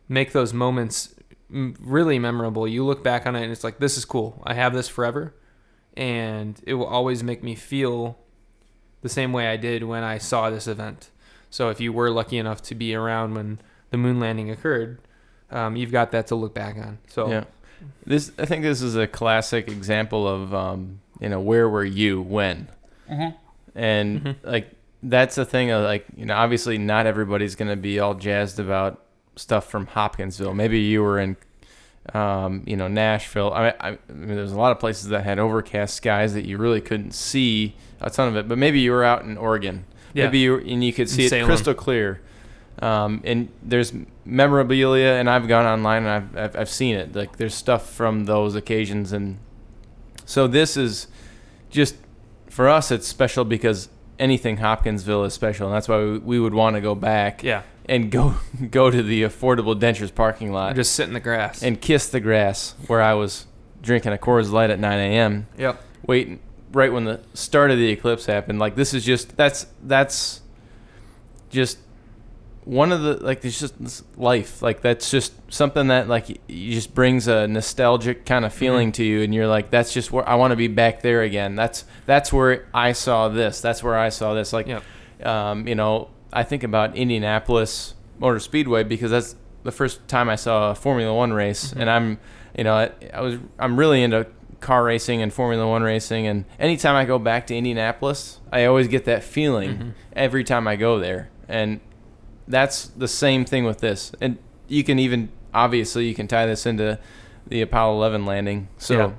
[0.09, 1.14] make those moments
[1.51, 2.66] really memorable.
[2.66, 4.43] You look back on it and it's like, this is cool.
[4.45, 5.35] I have this forever.
[5.97, 8.18] And it will always make me feel
[9.03, 11.11] the same way I did when I saw this event.
[11.51, 13.61] So if you were lucky enough to be around when
[13.91, 14.99] the moon landing occurred,
[15.51, 16.99] um, you've got that to look back on.
[17.09, 17.45] So Yeah.
[18.07, 22.20] This I think this is a classic example of um, you know where were you
[22.20, 22.68] when,
[23.74, 24.36] and Mhm.
[24.43, 24.70] like
[25.03, 29.03] that's the thing of like you know obviously not everybody's gonna be all jazzed about
[29.36, 30.53] stuff from Hopkinsville.
[30.53, 31.36] Maybe you were in
[32.15, 33.53] um, you know, Nashville.
[33.53, 36.59] I, I, I mean, there's a lot of places that had overcast skies that you
[36.59, 38.49] really couldn't see a ton of it.
[38.49, 39.85] But maybe you were out in Oregon,
[40.15, 40.25] Yeah.
[40.25, 41.47] maybe you were, and you could see In it Salem.
[41.47, 42.21] crystal clear.
[42.81, 43.93] Um, and there's
[44.25, 47.15] memorabilia, and I've gone online and I've, I've I've seen it.
[47.15, 49.39] Like there's stuff from those occasions, and
[50.25, 51.07] so this is
[51.69, 51.97] just
[52.49, 52.91] for us.
[52.91, 56.81] It's special because anything Hopkinsville is special, and that's why we, we would want to
[56.81, 57.63] go back Yeah.
[57.91, 58.34] And go
[58.70, 61.62] go to the affordable dentures parking lot Just sit in the grass.
[61.62, 63.47] and kiss the grass where I was
[63.82, 65.47] drinking a Coors Light at 9 a.m.
[65.59, 65.82] yep.
[66.07, 66.38] waiting
[66.72, 68.59] right when the start of the eclipse happened.
[68.61, 70.41] Like this is just that's that's
[71.51, 71.78] just
[72.64, 73.74] one of the like it's just
[74.18, 78.91] life like that's just something that like you just brings a nostalgic kind of feeling
[78.91, 78.95] Mhm.
[78.95, 81.57] to you and you're like that's just where I want to be back there again
[81.57, 84.82] that's that's where I saw this that's where I saw this like Yep.
[85.26, 90.37] um, you know I think about Indianapolis Motor Speedway because that's the first time I
[90.37, 91.81] saw a Formula One race Mhm.
[91.81, 92.18] and I'm
[92.57, 94.26] you know I, I was I'm really into
[94.61, 98.89] car racing and Formula One racing and anytime I go back to Indianapolis I always
[98.89, 99.93] get that feeling Mhm.
[100.14, 101.81] every time I go there and
[102.49, 106.64] that's the same thing with this and you can even obviously you can tie this
[106.66, 106.99] into
[107.47, 109.11] the Apollo 11 landing so Yeah.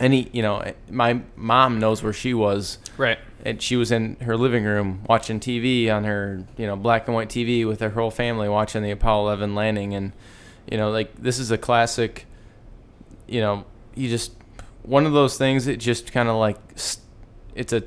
[0.00, 3.18] Any you know my mom knows where she was Right.
[3.44, 7.14] and she was in her living room watching TV on her, you know, black and
[7.14, 10.12] white TV with her whole family watching the Apollo 11 landing, and
[10.70, 12.26] you know, like this is a classic.
[13.26, 14.32] You know, you just
[14.82, 16.56] one of those things that just kind of like
[17.54, 17.82] it's a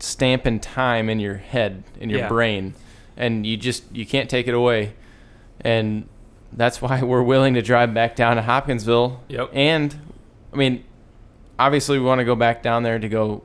[0.00, 2.28] stamp in time in your head, in your Yeah.
[2.28, 2.74] brain,
[3.16, 4.94] and you just you can't take it away,
[5.60, 6.06] and
[6.52, 9.50] that's why we're willing to drive back down to Hopkinsville Yep.
[9.54, 9.94] and
[10.52, 10.84] I mean,
[11.58, 13.42] obviously we want to go back down there to go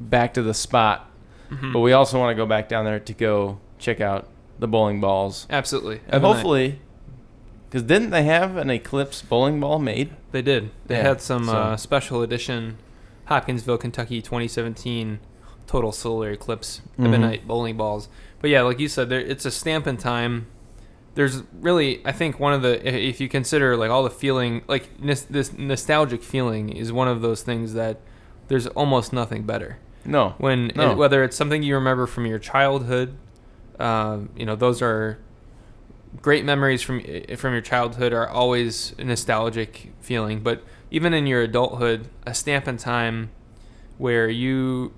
[0.00, 1.08] back to the spot,
[1.50, 1.72] Mhm.
[1.72, 4.26] but we also want to go back down there to go check out
[4.58, 5.46] the bowling balls.
[5.50, 6.00] Absolutely.
[6.06, 6.80] And Every hopefully,
[7.68, 10.10] because didn't they have an Eclipse bowling ball made?
[10.32, 10.70] They did.
[10.86, 12.78] They Yeah, had some so- uh, special edition
[13.26, 15.18] Hopkinsville, Kentucky 2017
[15.66, 17.06] total solar eclipse Mhm.
[17.06, 18.08] Ebonite bowling balls.
[18.40, 20.46] But yeah, like you said, there, it's a stamp in time.
[21.16, 25.00] There's really, I think, one of the if you consider like all the feeling, like
[25.00, 28.00] nos- this nostalgic feeling is one of those things that
[28.48, 29.78] there's almost nothing better.
[30.04, 30.34] No.
[30.38, 30.94] When No.
[30.94, 33.16] whether it's something you remember from your childhood,
[33.80, 35.18] um, you know, those are
[36.22, 37.00] great memories from
[37.36, 40.40] from your childhood are always a nostalgic feeling.
[40.40, 43.30] But even in your adulthood, a stamp in time
[43.98, 44.92] where you,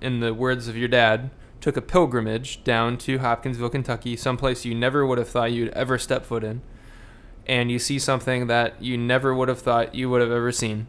[0.00, 1.30] in the words of your dad,
[1.64, 5.96] took a pilgrimage down to Hopkinsville, Kentucky, someplace you never would have thought you'd ever
[5.96, 6.60] step foot in,
[7.46, 10.88] and you see something that you never would have thought you would have ever seen,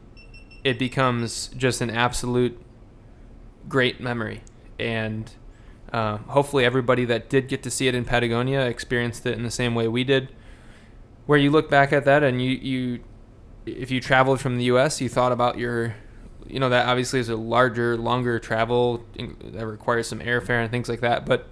[0.66, 2.62] it becomes just an absolute
[3.70, 4.42] great memory.
[4.78, 5.32] And
[5.94, 9.52] uh, hopefully, everybody that did get to see it in Patagonia experienced it in the
[9.52, 10.28] same way we did.
[11.26, 13.00] Where you look back at that and you, you
[13.66, 15.96] if you traveled from the U.S., you thought about your,
[16.48, 19.04] you know, that obviously is a larger, longer travel
[19.44, 21.26] that requires some airfare and things like that.
[21.26, 21.48] But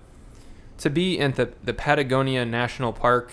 [0.79, 3.31] to be in the, the Patagonia National Park,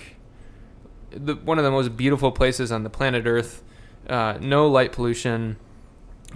[1.11, 3.63] the, one of the most beautiful places on the planet Earth,
[4.09, 5.57] uh, no light pollution,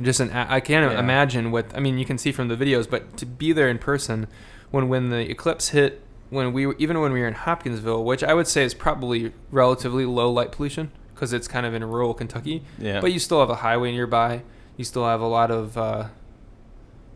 [0.02, 0.98] just an I can't Yeah.
[0.98, 1.98] imagine what I mean.
[1.98, 4.26] You can see from the videos, but to be there in person,
[4.70, 8.24] when when the eclipse hit, when we were, even when we were in Hopkinsville, which
[8.24, 12.12] I would say is probably relatively low light pollution because it's kind of in rural
[12.12, 13.00] Kentucky, Yeah.
[13.00, 14.42] but you still have a highway nearby.
[14.76, 16.08] You still have a lot of uh,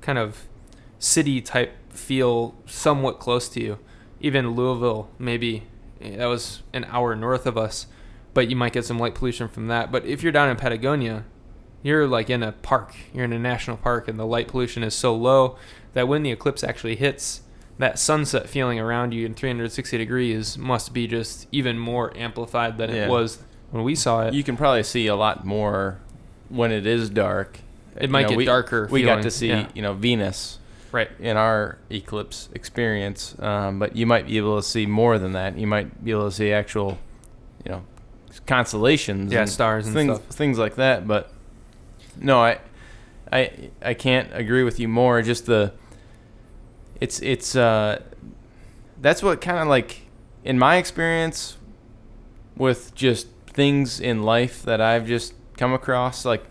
[0.00, 0.46] kind of
[0.98, 3.78] city type feel somewhat close to you.
[4.20, 5.64] Even Louisville, maybe
[6.00, 7.86] eh, that was an hour north of us,
[8.34, 9.90] but you might get some light pollution from that.
[9.90, 11.24] But if you're down in Patagonia,
[11.82, 12.94] you're like in a park.
[13.12, 15.56] You're in a national park, and the light pollution is so low
[15.94, 17.42] that when the eclipse actually hits,
[17.78, 22.90] that sunset feeling around you in 360 degrees must be just even more amplified than
[22.90, 23.04] Yeah.
[23.06, 23.38] it was
[23.70, 24.34] when we saw it.
[24.34, 26.00] you can probably see a lot more
[26.48, 27.60] when it is dark.
[27.96, 29.68] It You might know, get we, darker We got to see, yeah.
[29.74, 30.58] you know, Venus
[30.92, 31.10] right.
[31.18, 35.58] in our eclipse experience, um, but you might be able to see more than that.
[35.58, 36.98] You might be able to see actual,
[37.64, 37.82] you know,
[38.46, 40.28] constellations, Yeah, and stars and things, stuff.
[40.28, 41.06] things like that.
[41.06, 41.32] But
[42.16, 42.58] no, I,
[43.32, 45.20] I, I can't agree with you more.
[45.22, 45.72] Just the,
[47.00, 48.00] it's it's uh,
[49.00, 50.02] that's what kind of like
[50.44, 51.56] in my experience
[52.56, 56.44] with just things in life that I've just come across, like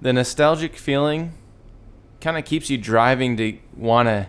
[0.00, 1.32] the nostalgic feeling
[2.20, 4.26] kind of keeps you driving to want to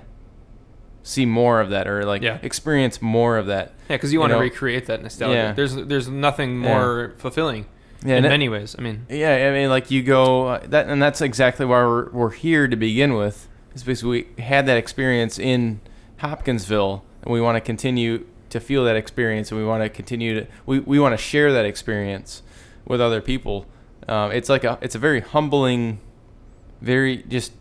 [1.03, 2.39] see more of that or like Yeah.
[2.41, 3.73] experience more of that.
[3.89, 5.35] Yeah, because you You want to recreate that nostalgia.
[5.35, 5.51] yeah.
[5.53, 6.69] There's there's nothing Yeah.
[6.73, 7.65] more fulfilling
[8.03, 8.75] Yeah, in it- many ways.
[8.77, 12.09] I mean, Yeah, I mean, like you go uh, that, and that's exactly why we're
[12.11, 13.47] we're here to begin with.
[13.75, 15.81] Is because we had that experience in
[16.19, 20.39] Hopkinsville, and we want to continue to feel that experience, and we want to continue
[20.39, 22.41] to we, we want to share that experience.
[22.87, 23.65] with other people.
[24.07, 25.99] Um, it's like a it's a very humbling,
[26.81, 27.51] very just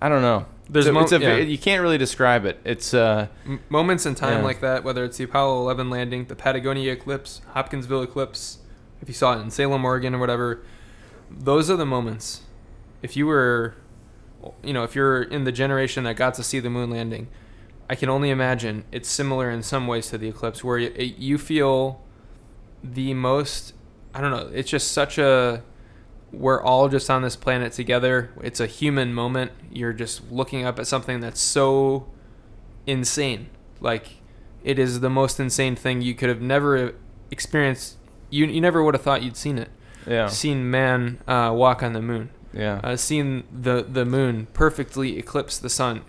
[0.00, 0.46] I don't know.
[0.68, 1.44] There's it's a, mo- a yeah.
[1.44, 2.60] you can't really describe it.
[2.64, 4.44] It's uh M- moments in time Yeah.
[4.44, 8.58] like that, whether it's the Apollo 11 landing, the Patagonia eclipse, Hopkinsville eclipse,
[9.02, 10.62] if you saw it in Salem, Oregon, or whatever,
[11.28, 12.42] those are the moments.
[13.02, 13.74] If you were,
[14.62, 17.26] you know, if you're in the generation that got to see the moon landing,
[17.88, 21.16] I can only imagine it's similar in some ways to the eclipse, where you, it,
[21.18, 22.00] you feel
[22.84, 23.72] the most.
[24.14, 24.48] I don't know.
[24.54, 25.62] It's just such a.
[26.32, 28.30] We're all just on this planet together.
[28.42, 29.50] It's a human moment.
[29.72, 32.06] You're just looking up at something that's so
[32.86, 33.48] insane.
[33.80, 34.16] Like
[34.62, 36.94] it is the most insane thing you could have never
[37.30, 37.96] experienced.
[38.30, 39.70] You you never would have thought you'd seen it.
[40.06, 42.30] yeah Seen man uh, walk on the moon.
[42.52, 46.02] yeah Uh, seen the the moon perfectly eclipse the sun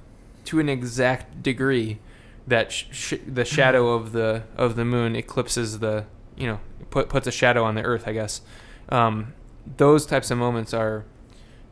[0.46, 2.00] to an exact degree
[2.48, 6.06] that sh- sh- the shadow of the of the moon eclipses the
[6.36, 6.60] you know
[6.90, 8.08] put puts a shadow on the earth.
[8.08, 8.42] I guess
[8.90, 9.34] um,
[9.78, 11.06] those types of moments are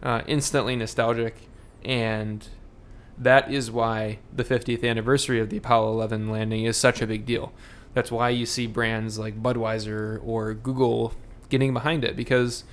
[0.02, 1.36] uh, instantly nostalgic,
[1.84, 2.48] and
[3.18, 7.26] that is why the 50th anniversary of the Apollo 11 landing is such a big
[7.26, 7.52] deal.
[7.94, 11.14] That's why you see brands like Budweiser or Google
[11.50, 12.64] getting behind it because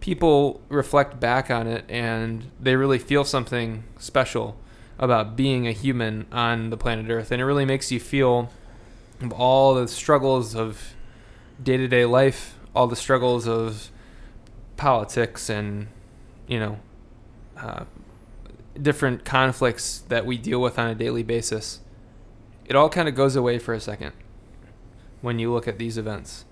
[0.00, 4.56] people reflect back on it and they really feel something special
[4.98, 7.32] about being a human on the planet Earth.
[7.32, 8.50] And it really makes you feel
[9.32, 10.94] all the struggles of
[11.62, 13.90] day to day life, all the struggles of
[14.78, 15.88] politics and,
[16.46, 16.78] you know,
[17.58, 17.84] uh,
[18.80, 21.80] different conflicts that we deal with on a daily basis.
[22.64, 24.12] It all kind of goes away for a second
[25.20, 26.44] when you look at these events.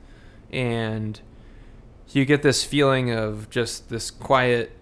[0.52, 1.20] And
[2.10, 4.72] you get this feeling of just this quiet,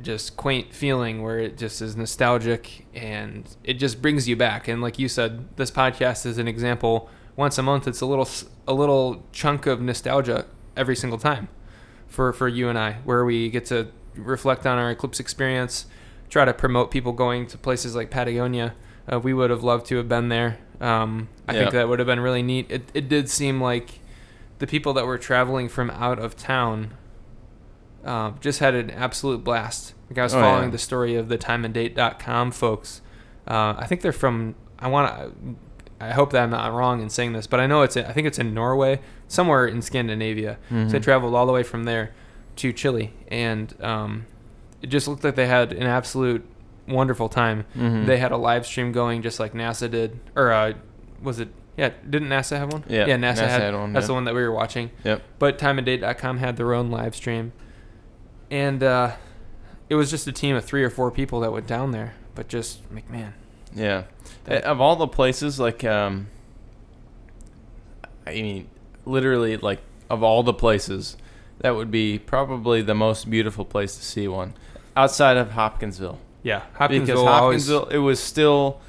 [0.00, 4.68] just quaint feeling where it just is nostalgic and it just brings you back.
[4.68, 7.10] And like you said, this podcast is an example.
[7.36, 8.28] Once a month, it's a little
[8.66, 11.48] a little chunk of nostalgia every single time
[12.08, 15.86] for for you and I, where we get to reflect on our eclipse experience,
[16.28, 18.74] try to promote people going to places like Patagonia.
[19.10, 20.58] Uh, we would have loved to have been there.
[20.80, 22.66] Um, I think that would have been really neat.
[22.70, 24.00] It it did seem like
[24.58, 26.92] the people that were traveling from out of town
[28.04, 29.94] uh, just had an absolute blast.
[30.10, 30.70] Like I was Oh, following yeah.
[30.70, 33.00] the story of the timeanddate.com folks.
[33.46, 34.54] Uh, I think they're from.
[34.78, 35.32] I want to.
[36.00, 37.96] I hope that I'm not wrong in saying this, but I know it's.
[37.96, 40.58] In, I think it's in Norway, somewhere in Scandinavia.
[40.70, 41.02] So they Mhm.
[41.02, 42.10] traveled all the way from there
[42.56, 44.26] to Chile, and um,
[44.82, 46.44] it just looked like they had an absolute
[46.88, 47.64] wonderful time.
[47.76, 48.06] Mhm.
[48.06, 50.72] They had a live stream going, just like NASA did, or uh,
[51.22, 51.48] was it?
[51.76, 52.82] Yeah, didn't NASA have one?
[52.88, 54.06] Yeah, yeah, NASA, NASA had, had one, That's yeah.
[54.08, 54.90] the one that we were watching.
[55.04, 55.22] Yep.
[55.38, 57.52] But timeanddate.com had their own live stream,
[58.50, 59.12] and uh,
[59.88, 62.14] it was just a team of three or four people that went down there.
[62.34, 63.32] But just McMahon.
[63.74, 64.04] Yeah.
[64.44, 66.28] That- of all the places, like, um,
[68.26, 68.68] I mean,
[69.08, 69.80] literally, like,
[70.10, 71.16] of all the places,
[71.60, 74.54] that would be probably the most beautiful place to see one
[74.96, 76.18] outside of Hopkinsville.
[76.42, 77.68] yeah, because Hopkinsville always.
[77.70, 78.80] It was still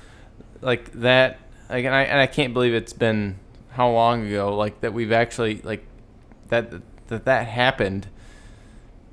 [0.61, 1.39] like that.
[1.70, 3.38] Like, and I, and I can't believe it's been
[3.72, 5.86] how long ago, like, that we've actually, like,
[6.49, 6.72] that,
[7.07, 8.07] that, that happened.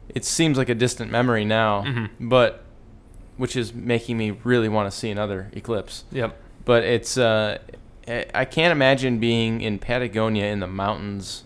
[0.09, 2.09] It seems like a distant memory now, Mhm.
[2.21, 2.65] but,
[3.37, 6.35] which is making me really want to see another eclipse Yep.
[6.65, 7.59] but it's uh,
[8.09, 11.43] I can't imagine being in Patagonia in the mountains,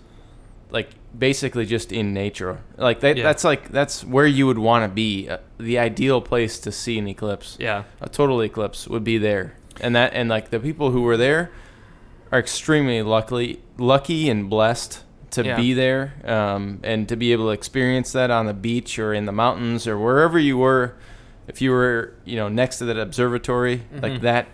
[0.70, 2.60] like basically just in nature.
[2.76, 3.22] Like that, Yeah.
[3.22, 5.28] that's like that's where you would want to be.
[5.28, 7.84] Uh, the ideal place to see an eclipse, Yeah.
[8.00, 9.54] a total eclipse, would be there.
[9.80, 11.50] And that and like the people who were there
[12.30, 15.56] are extremely lucky, lucky and blessed to Yeah.
[15.56, 19.24] be there, um, and to be able to experience that on the beach or in
[19.26, 20.94] the mountains or wherever you were.
[21.48, 24.20] If you were, you know, next to that observatory, like Mhm.
[24.20, 24.46] that,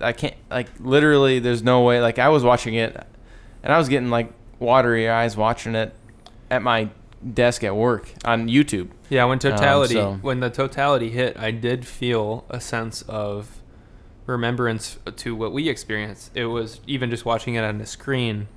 [0.00, 1.38] I can't like literally.
[1.38, 2.00] There's no way.
[2.00, 2.96] Like I was watching it,
[3.62, 5.94] and I was getting like watery eyes watching it
[6.50, 6.88] at my
[7.34, 8.88] desk at work on YouTube.
[9.08, 13.60] Yeah, when totality so- when the totality hit, I did feel a sense of
[14.26, 16.30] remembrance to what we experienced.
[16.34, 18.48] It was even just watching it on the screen.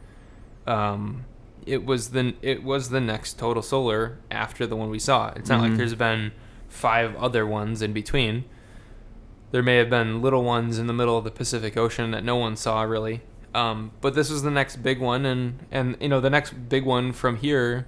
[0.65, 1.25] Um,
[1.65, 5.31] it was the it was the next total solar after the one we saw.
[5.35, 5.77] It's not like Mhm.
[5.77, 6.31] there's been
[6.67, 8.45] five other ones in between.
[9.51, 12.35] There may have been little ones in the middle of the Pacific Ocean that no
[12.35, 13.21] one saw really.
[13.53, 16.85] Um, but this was the next big one, and and you know the next big
[16.85, 17.87] one from here,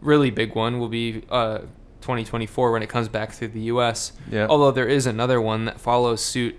[0.00, 1.58] really big one will be uh,
[2.00, 4.12] 2024 when it comes back through the U.S.
[4.30, 4.46] Yeah.
[4.48, 6.56] Although there is another one that follows suit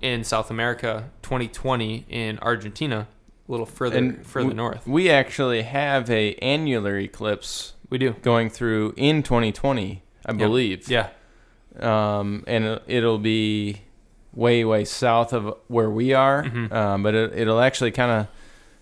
[0.00, 3.08] in South America, 2020 in Argentina,
[3.48, 4.86] a little further further we, north.
[4.86, 8.12] We actually have a annular eclipse We do.
[8.22, 10.88] going through in 2020, I believe.
[10.88, 11.08] Yeah.
[11.80, 13.82] Um, and it- it'll be
[14.34, 16.44] way way south of where we are.
[16.44, 16.72] Mhm.
[16.72, 18.26] Um, but it, it'll actually kind of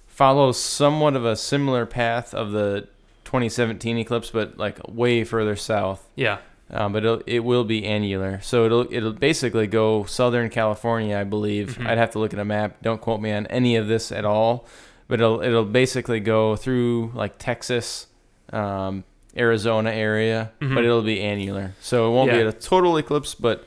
[0.06, 2.86] follow somewhat of a similar path of the
[3.24, 6.08] 2017 eclipse, but like way further south.
[6.16, 6.38] Yeah.
[6.72, 11.24] Um, but it'll, it will be annular, so it'll it'll basically go Southern California, I
[11.24, 11.78] believe.
[11.78, 11.86] Mhm.
[11.88, 12.76] I'd have to look at a map.
[12.82, 14.66] Don't quote me on any of this at all,
[15.08, 18.06] but it'll it'll basically go through like Texas,
[18.52, 19.02] um,
[19.36, 20.74] Arizona area, Mhm.
[20.74, 21.74] but it'll be annular.
[21.80, 23.64] So it won't be a total eclipse, but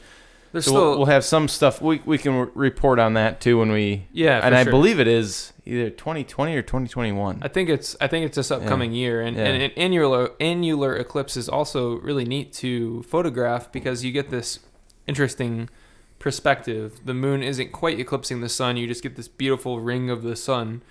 [0.51, 1.82] There's so still we'll, we'll have some stuff.
[1.82, 4.07] We we can re- report on that too when we.
[4.11, 4.72] yeah, and I sure.
[4.72, 7.39] believe it is either 2020 or 2021.
[7.41, 9.45] I think it's I think it's this upcoming year, and, Yeah.
[9.45, 14.59] and an annular annular eclipse is also really neat to photograph because you get this
[15.07, 15.70] interesting
[16.20, 16.99] perspective.
[17.05, 20.36] The moon isn't quite eclipsing the sun; you just get this beautiful ring of the
[20.36, 20.82] sun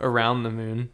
[0.00, 0.88] around the moon.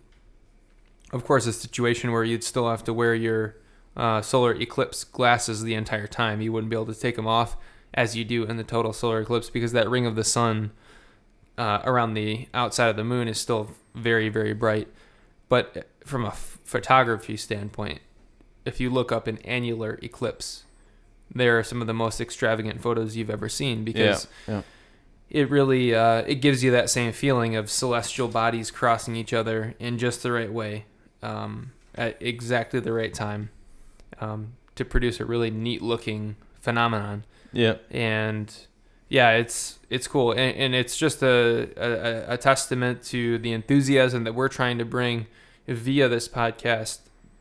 [1.12, 3.56] Of course, a situation where you'd still have to wear your
[3.96, 6.40] uh, solar eclipse glasses the entire time.
[6.40, 7.56] You wouldn't be able to take them off
[7.94, 10.70] as you do in the total solar eclipse because that ring of the sun
[11.56, 14.88] uh, around the outside of the moon is still very, very bright.
[15.48, 18.00] But from a f- photography standpoint,
[18.64, 20.64] if you look up an annular eclipse,
[21.34, 24.62] there are some of the most extravagant photos you've ever seen because yeah.
[25.30, 29.74] it really uh, it gives you that same feeling of celestial bodies crossing each other
[29.78, 30.84] in just the right way
[31.22, 33.50] um, at exactly the right time
[34.20, 37.24] um, to produce a really neat looking phenomenon.
[37.52, 37.76] Yeah.
[37.90, 38.54] and
[39.08, 40.32] yeah it's it's cool.
[40.32, 44.84] And, and it's just a, a, a testament to the enthusiasm that we're trying to
[44.84, 45.26] bring
[45.66, 46.98] via this podcast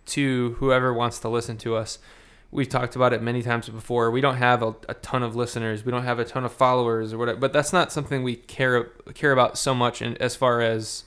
[0.08, 2.00] to whoever wants to listen to us.
[2.50, 4.10] We've talked about it many times before.
[4.10, 5.84] We don't have a, a ton of listeners.
[5.84, 8.86] We don't have a ton of followers or whatever but that's not something we care
[9.14, 11.04] care about so much And as far as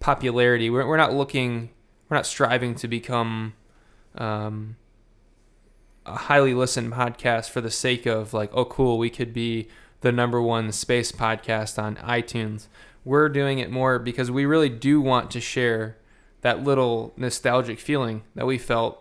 [0.00, 0.68] popularity.
[0.68, 1.70] We're, we're not looking
[2.08, 3.54] we're not striving to become
[4.16, 4.76] um,
[6.06, 9.68] a highly listened podcast for the sake of like, oh, cool, we could be
[10.02, 12.66] the number one space podcast on iTunes.
[13.04, 15.96] We're doing it more because we really do want to share
[16.42, 19.00] that little nostalgic feeling that we felt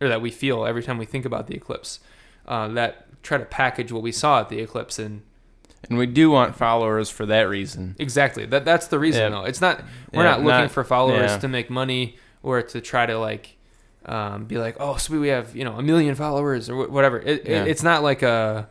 [0.00, 2.00] or that we feel every time we think about the eclipse.
[2.46, 5.22] Uh, that try to package what we saw at the eclipse and
[5.88, 7.96] And we do want followers for that reason.
[7.98, 9.28] exactly that that's the reason Yeah.
[9.40, 9.44] though.
[9.44, 9.82] It's not
[10.12, 11.38] we're Yeah, not looking not- for followers yeah.
[11.38, 13.56] to make money or to try to like
[14.06, 17.18] um, be like oh sweet we have you know a million followers or wh- whatever.
[17.18, 17.62] It, Yeah.
[17.64, 18.68] it, it's not like a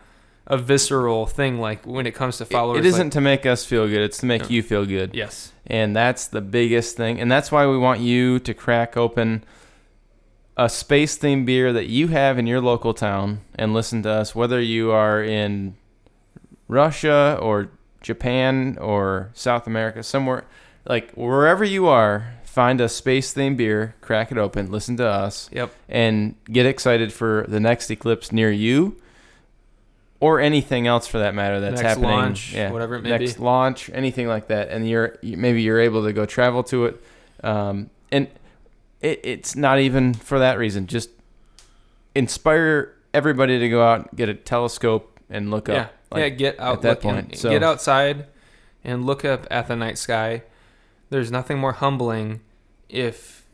[0.48, 2.80] a visceral thing like when it comes to It- followers.
[2.80, 4.48] it isn't to make us feel good, it's to make No.
[4.50, 5.14] you feel good.
[5.14, 5.52] Yes.
[5.68, 7.20] And that's the biggest thing.
[7.20, 9.44] And that's why we want you to crack open
[10.56, 14.36] a space themed beer that you have in your local town and listen to us,
[14.36, 15.76] whether you are in
[16.68, 17.70] Russia or
[18.02, 20.46] Japan or South America, somewhere
[20.88, 25.50] like wherever you are, find a space themed beer, crack it open, listen to us,
[25.52, 25.76] Yep.
[25.90, 28.96] and get excited for the next eclipse near you.
[30.22, 32.10] Or anything else for that matter that's happening.
[32.10, 32.64] Next happening.
[32.64, 33.44] launch, whatever it may next be.
[33.44, 37.04] launch, anything like that, and you're maybe you're able to go travel to it,
[37.44, 38.28] um, and
[39.02, 40.88] it, it's not even for that reason.
[40.88, 41.10] Just
[42.16, 45.76] inspire everybody to go out, get a telescope, and look yeah.
[45.82, 45.94] up.
[46.12, 46.30] Like, yeah.
[46.30, 46.76] Get out.
[46.78, 48.26] at that look and- point, so- Get outside
[48.86, 50.44] and look up at the night sky.
[51.10, 52.40] There's nothing more humbling
[52.90, 53.46] if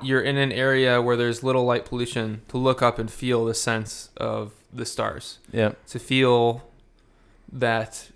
[0.00, 3.54] you're in an area where there's little light pollution to look up and feel the
[3.54, 5.38] sense of the stars.
[5.52, 6.62] yeah, to feel
[7.52, 8.10] that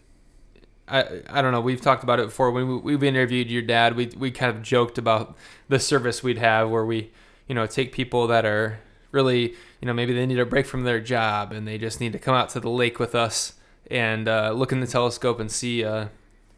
[0.89, 1.61] I I don't know.
[1.61, 2.51] We've talked about it before.
[2.51, 5.37] When we, we've interviewed your dad, we we kind of joked about
[5.69, 7.11] the service we'd have where we
[7.49, 8.79] you know take people that are
[9.13, 12.13] really you know maybe they need a break from their job and they just need
[12.13, 13.55] to come out to the lake with us
[13.91, 16.07] and uh, look in the telescope and see uh,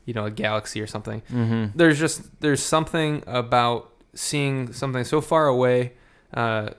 [0.09, 1.21] you know a galaxy or something.
[1.31, 1.77] Mm-hmm.
[1.79, 3.81] there's just there's something about
[4.15, 5.93] seeing something so far away
[6.41, 6.71] uh,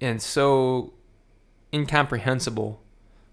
[0.00, 0.92] and so
[1.72, 2.80] incomprehensible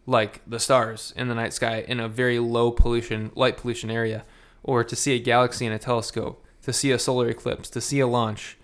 [0.05, 4.24] like the stars in the night sky in a very low pollution light pollution area
[4.64, 7.99] or to see a galaxy in a telescope to see a solar eclipse to see
[7.99, 8.58] a launch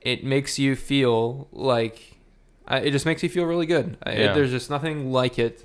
[0.00, 2.18] it makes you feel like
[2.68, 3.96] uh, it just makes you feel really good.
[4.06, 5.64] Uh, it- there's just nothing like it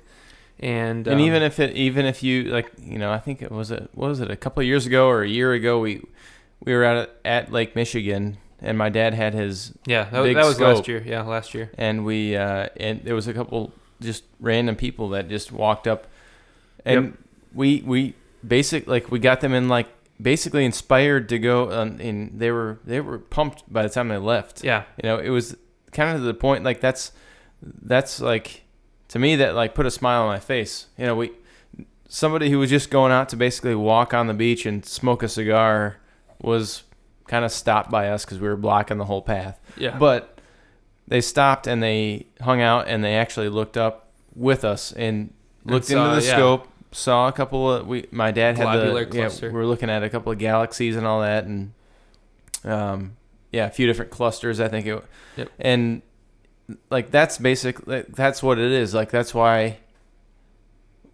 [0.62, 3.50] and and um, even if it even if you like you know i think it
[3.50, 6.02] was it what was it a couple of years ago or a year ago we
[6.64, 10.54] we were at at lake michigan and my dad had his yeah that, that was
[10.56, 10.76] scope.
[10.76, 14.76] last year yeah last year and we uh and there was a couple just random
[14.76, 16.06] people that just walked up
[16.84, 17.14] and Yep.
[17.54, 18.14] we we
[18.46, 19.88] basic like we got them in like
[20.20, 24.16] basically inspired to go um, and they were they were pumped by the time they
[24.16, 25.56] left yeah you know it was
[25.90, 27.10] kind of to the point like that's
[27.62, 28.62] that's like
[29.12, 31.30] to me that like put a smile on my face you know we
[32.08, 35.28] somebody who was just going out to basically walk on the beach and smoke a
[35.28, 35.96] cigar
[36.42, 36.82] was
[37.26, 40.38] kind of stopped by us because we were blocking the whole path yeah but
[41.08, 45.32] they stopped and they hung out and they actually looked up with us and
[45.64, 46.34] looked saw- into the yeah.
[46.36, 49.48] scope saw a couple of we my dad had Globular the yeah cluster.
[49.48, 51.72] we were looking at a couple of galaxies and all that and
[52.64, 53.16] um
[53.50, 54.60] yeah, a few different clusters.
[54.60, 55.04] I think it,
[55.36, 55.50] Yep.
[55.58, 56.00] and
[56.90, 57.86] like that's basic.
[57.86, 58.94] like, That's what it is.
[58.94, 59.78] Like that's why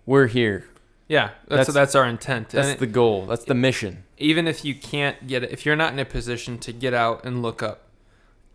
[0.06, 0.64] we're here.
[1.08, 2.50] Yeah, that's That's- that's, our intent.
[2.50, 3.26] That's it- the goal.
[3.26, 4.04] That's the mission.
[4.18, 7.24] even if you can't get it, if you're not in a position to get out
[7.24, 7.84] and look up,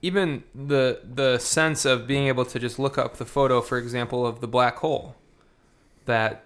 [0.01, 4.27] even the the sense of being able to just look up the photo, for example,
[4.27, 5.15] of the black hole,
[6.05, 6.45] that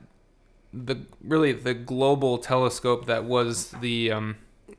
[0.73, 4.35] the really the global telescope that was the um,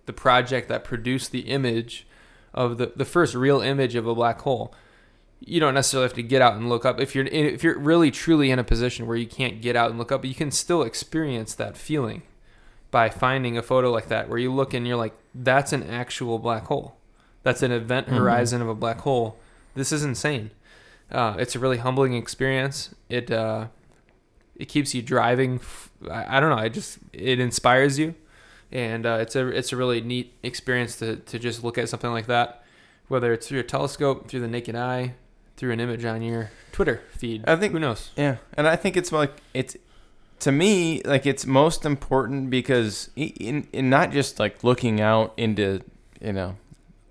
[0.07, 2.07] the project that produced the image
[2.55, 4.73] of the the first real image of a black hole.
[5.41, 7.01] You don't necessarily have to get out and look up.
[7.01, 9.91] If you're in, if you're really truly in a position where you can't get out
[9.91, 12.23] and look up, but you can still experience that feeling
[12.91, 16.39] by finding a photo like that where you look and you're like that's an actual
[16.39, 16.97] black hole.
[17.45, 18.17] That's an event Mhm.
[18.19, 19.39] horizon of a black hole.
[19.75, 20.51] This is insane.
[21.11, 22.95] Uh, it's a really humbling experience.
[23.09, 23.69] It uh,
[24.57, 28.15] it keeps you driving f- I, I don't know it just it inspires you.
[28.73, 32.11] And uh, it's a it's a really neat experience to, to just look at something
[32.11, 32.65] like that
[33.07, 35.15] whether it's through a telescope through the naked eye
[35.59, 38.97] through an image on your twitter feed I think- who knows Yeah, and I think
[38.97, 39.77] it's like it's
[40.41, 45.81] to me like it's most important because in in not just like looking out into
[46.21, 46.57] you know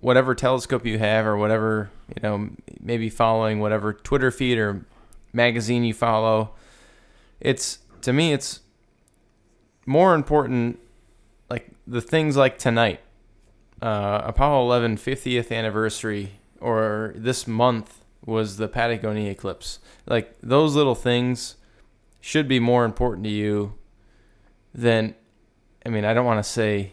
[0.00, 4.84] whatever telescope you have or whatever you know maybe following whatever Twitter feed or
[5.32, 6.50] magazine you follow.
[7.40, 8.60] It's to me it's
[9.84, 10.78] more important
[11.50, 13.00] like the things like tonight
[13.82, 19.78] uh, Apollo 11 50th anniversary or this month was the Patagonia eclipse.
[20.06, 21.56] Like those little things
[22.20, 23.74] should be more important to you
[24.74, 25.14] than
[25.86, 26.92] I mean, I don't want to say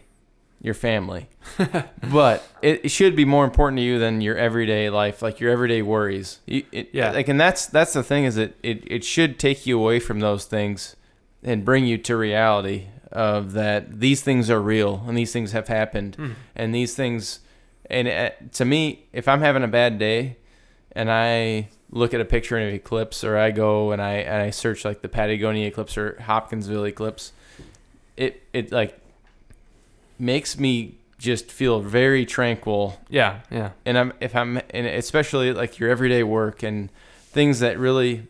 [0.62, 1.28] your family,
[2.10, 5.50] but it, it should be more important to you than your everyday life, like your
[5.52, 6.40] everyday worries.
[6.46, 7.10] You, it, Yeah.
[7.12, 10.20] Like, and that's that's the thing is that it it should take you away from
[10.20, 10.96] those things
[11.42, 15.68] and bring you to reality of that these things are real and these things have
[15.68, 16.30] happened Hmm.
[16.56, 17.40] and these things
[17.88, 20.36] and uh, to me if i'm having a bad day
[20.96, 24.42] and i look at a picture of an eclipse or i go and i and
[24.42, 27.32] i search like the patagonia eclipse or hopkinsville eclipse
[28.16, 28.98] it it like
[30.18, 33.00] makes me just feel very tranquil.
[33.08, 33.70] Yeah yeah.
[33.84, 36.90] And i'm if i'm and especially like your everyday work and
[37.30, 38.26] things that really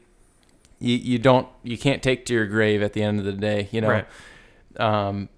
[0.79, 3.69] you, you don't you can't take to your grave at the end of the day
[3.73, 3.89] you know?
[3.89, 4.07] Right.
[4.79, 5.29] Um,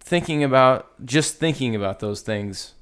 [0.00, 2.74] thinking about just thinking about those things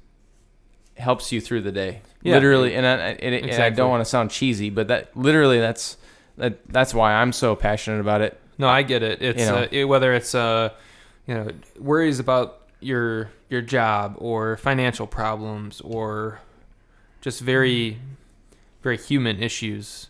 [0.97, 2.01] helps you through the day.
[2.23, 2.35] Yeah.
[2.35, 5.59] Literally, and I, and, it, and I don't want to sound cheesy, but that literally
[5.59, 5.97] that's
[6.37, 8.39] that that's why I'm so passionate about it.
[8.57, 9.21] No, I get it.
[9.21, 9.55] It's You know.
[9.57, 10.69] uh, it, whether it's uh,
[11.25, 11.49] you know,
[11.79, 16.41] worries about your your job or financial problems or
[17.21, 17.99] just very
[18.83, 20.07] very human issues.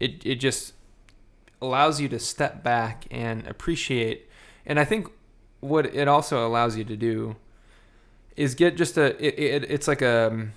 [0.00, 0.74] It it just
[1.60, 4.28] allows you to step back and appreciate.
[4.66, 5.08] And I think
[5.60, 7.36] what it also allows you to do
[8.36, 10.48] is get just a it, it, it's like a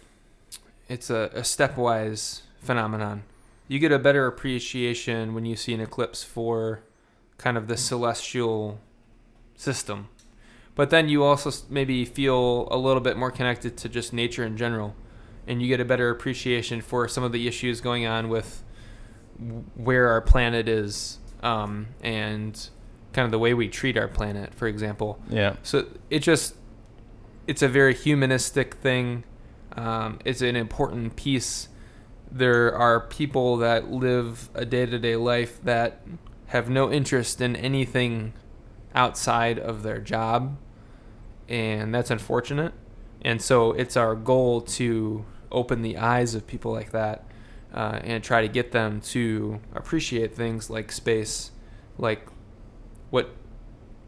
[0.87, 3.23] it's a, a stepwise phenomenon.
[3.67, 6.83] You get a better appreciation when you see an eclipse for
[7.37, 8.79] kind of the celestial
[9.55, 10.09] system.
[10.75, 14.57] But then you also maybe feel a little bit more connected to just nature in
[14.57, 14.95] general.
[15.47, 18.63] And you get a better appreciation for some of the issues going on with
[19.75, 22.69] where our planet is um, and
[23.13, 25.19] kind of the way we treat our planet, for example.
[25.29, 26.55] Yeah, So it just,
[27.47, 29.23] it's a very humanistic thing.
[29.75, 31.69] Um, it's an important piece.
[32.31, 36.01] There are people that live a day to day life that
[36.47, 38.33] have no interest in anything
[38.93, 40.57] outside of their job.
[41.47, 42.73] And that's unfortunate.
[43.21, 47.25] And so it's our goal to open the eyes of people like that
[47.73, 51.51] uh, and try to get them to appreciate things like space,
[51.97, 52.27] like
[53.09, 53.29] what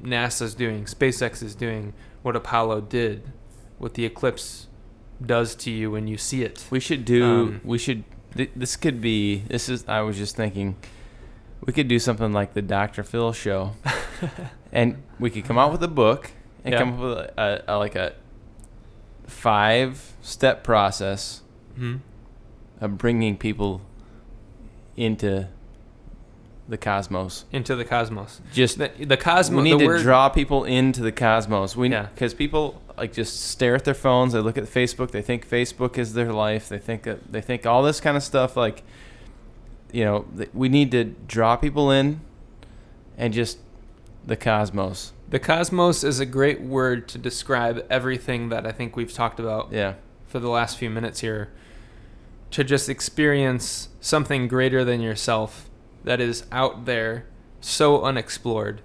[0.01, 3.31] NASA's doing, SpaceX is doing, what Apollo did,
[3.77, 4.66] what the eclipse
[5.25, 6.65] does to you when you see it.
[6.69, 7.23] we should do.
[7.25, 8.03] Um, we should.
[8.35, 9.39] Th- this could be.
[9.47, 9.85] This is.
[9.87, 10.75] I was just thinking.
[11.65, 13.03] We could do something like the Dr.
[13.03, 13.71] Phil show,
[14.71, 16.31] and we could come out with a book
[16.63, 16.79] and Yeah.
[16.79, 18.13] come up with a, a, a like a
[19.25, 21.41] five step process
[21.75, 21.97] hmm
[22.79, 23.81] of bringing people
[24.95, 25.47] into
[26.69, 27.45] the cosmos.
[27.51, 28.39] Into the cosmos.
[28.53, 29.63] Just The, the cosmos.
[29.63, 31.75] we need to word, draw people into the cosmos.
[31.75, 32.09] We Yeah.
[32.13, 34.33] because people like just stare at their phones.
[34.33, 35.11] They look at Facebook.
[35.11, 36.67] They think Facebook is their life.
[36.67, 38.57] They think that they think all this kind of stuff.
[38.57, 38.83] Like,
[39.91, 42.21] you know, th- we need to draw people in,
[43.17, 43.59] and just
[44.25, 45.13] the cosmos.
[45.29, 49.71] The cosmos is a great word to describe everything that I think we've talked about
[49.71, 49.95] Yeah,
[50.25, 51.51] for the last few minutes here.
[52.51, 55.69] To just experience something greater than yourself
[56.05, 57.25] that is out there,
[57.59, 58.81] so unexplored.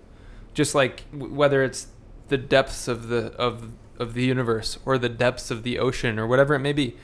[0.52, 1.86] Just like w- whether it's
[2.28, 3.70] the depths of the of
[4.03, 6.96] of the universe or the depths of the ocean or whatever it may be.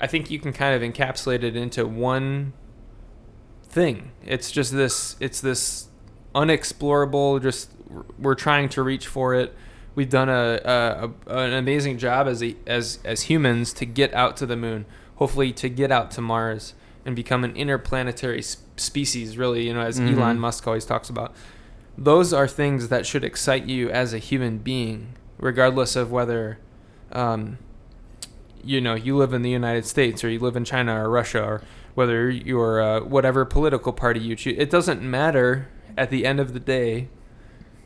[0.00, 2.52] I think you can kind of encapsulate it into one
[3.64, 4.10] thing.
[4.26, 5.88] It's just this it's this
[6.34, 7.70] unexplorable just
[8.18, 9.54] we're trying to reach for it.
[9.94, 14.12] We've done a, a, a an amazing job as a, as as humans to get
[14.14, 14.86] out to the moon,
[15.16, 16.74] hopefully to get out to Mars
[17.04, 18.42] and become an interplanetary
[18.76, 20.16] species really, you know, as Mhm.
[20.16, 21.34] Elon Musk always talks about.
[21.98, 26.56] Those are things that should excite you as a human being, regardless of whether
[27.10, 27.58] um,
[28.64, 31.42] you know you live in the United States or you live in China or Russia
[31.42, 31.62] or
[31.94, 34.54] whether you're uh, whatever political party you choose.
[34.56, 35.68] It doesn't matter.
[35.94, 37.08] At the end of the day,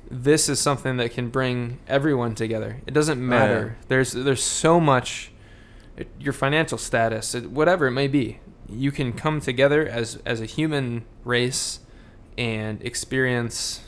[0.09, 2.81] this is something that can bring everyone together.
[2.87, 3.79] It doesn't matter.
[3.89, 5.33] There's there's so much.
[5.97, 8.39] It, your financial status, whatever it may be,
[8.69, 11.81] you can come together as as a human race
[12.39, 13.81] and experience.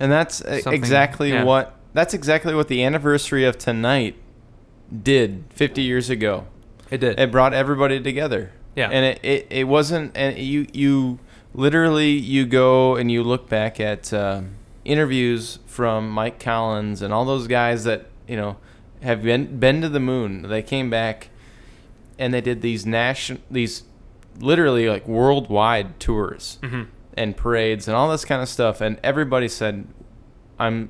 [0.00, 1.44] And that's Something- exactly yeah.
[1.44, 4.16] what that's exactly what the anniversary of tonight
[5.02, 6.46] did 50 years ago.
[6.90, 7.18] It did.
[7.18, 8.52] It brought everybody together.
[8.76, 8.88] yeah.
[8.90, 11.18] And it, it, it wasn't and you you
[11.54, 14.50] literally you go and you look back at um
[14.84, 18.56] interviews from Mike Collins and all those guys that, you know,
[19.02, 20.42] have been been to the moon.
[20.42, 21.28] They came back
[22.18, 23.82] and they did these national these
[24.40, 26.84] literally like worldwide tours hmm
[27.14, 29.88] and parades and all this kind of stuff and everybody said
[30.60, 30.88] I'm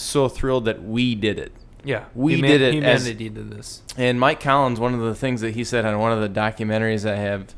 [0.00, 1.52] so thrilled that we did it.
[1.84, 2.04] Yeah.
[2.14, 3.82] We Human- did it as- Humanity did this.
[3.96, 7.08] And Mike Collins, one of the things that he said on one of the documentaries
[7.08, 7.54] I have,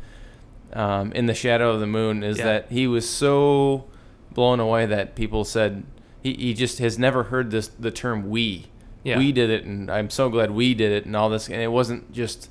[0.73, 2.45] um, in the shadow of the moon, is Yeah.
[2.45, 3.85] that he was so
[4.33, 5.83] blown away that people said
[6.23, 8.67] he, he just has never heard this the term "we."
[9.03, 9.17] Yeah.
[9.19, 11.49] We did it, and I'm so glad we did it, and all this.
[11.49, 12.51] And it wasn't just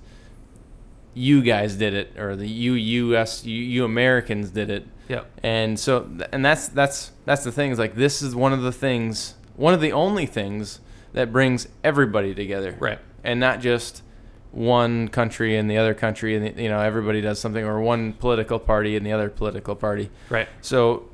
[1.14, 3.46] you guys did it, or the you U.S.
[3.46, 4.86] you, you Americans did it.
[5.08, 5.28] Yep.
[5.44, 7.72] And so, and that's that's that's the thing.
[7.72, 10.80] Is like this is one of the things, one of the only things
[11.14, 13.00] that brings everybody together Right.
[13.24, 14.04] and not just
[14.52, 18.58] one country and the other country and you know everybody does something or one political
[18.58, 20.48] party and the other political party Right.
[20.62, 21.10] so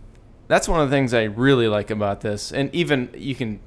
[0.48, 3.60] that's one of the things i really like about this and even you can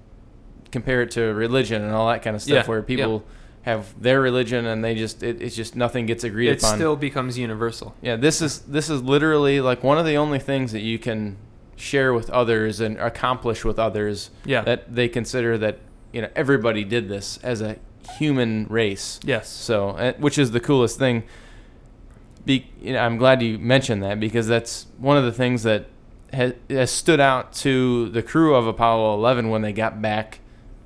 [0.70, 3.24] compare it to religion and all that kind of stuff Yeah, where people
[3.62, 6.76] have their religion and they just it, it's just nothing gets agreed It upon It
[6.78, 7.94] still becomes universal.
[8.00, 11.36] yeah this is this is literally like one of the only things that you can
[11.78, 14.62] share with others and accomplish with others Yeah.
[14.62, 15.78] that they consider that
[16.12, 17.76] you know everybody did this as a
[18.18, 19.48] human race yes.
[19.48, 21.24] so, uh, which is the coolest thing.
[22.44, 25.86] Be, you know, I'm glad you mentioned that because that's one of the things that
[26.32, 30.40] has, has stood out to the crew of Apollo 11 when they got back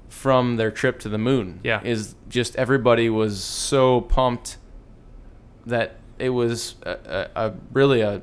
[0.09, 1.61] from their trip to the moon.
[1.62, 1.80] Yeah.
[1.84, 4.59] is just everybody was so pumped
[5.66, 8.22] that it was a, a, a really a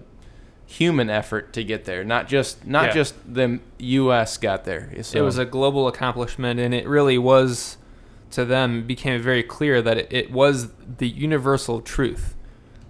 [0.72, 2.93] human effort to get there, not just not Yeah.
[2.93, 4.38] just the U.S.
[4.38, 4.91] got there.
[5.01, 7.78] So, It was a global accomplishment, and it really was
[8.32, 12.36] to them became very clear that it, it was the universal truth.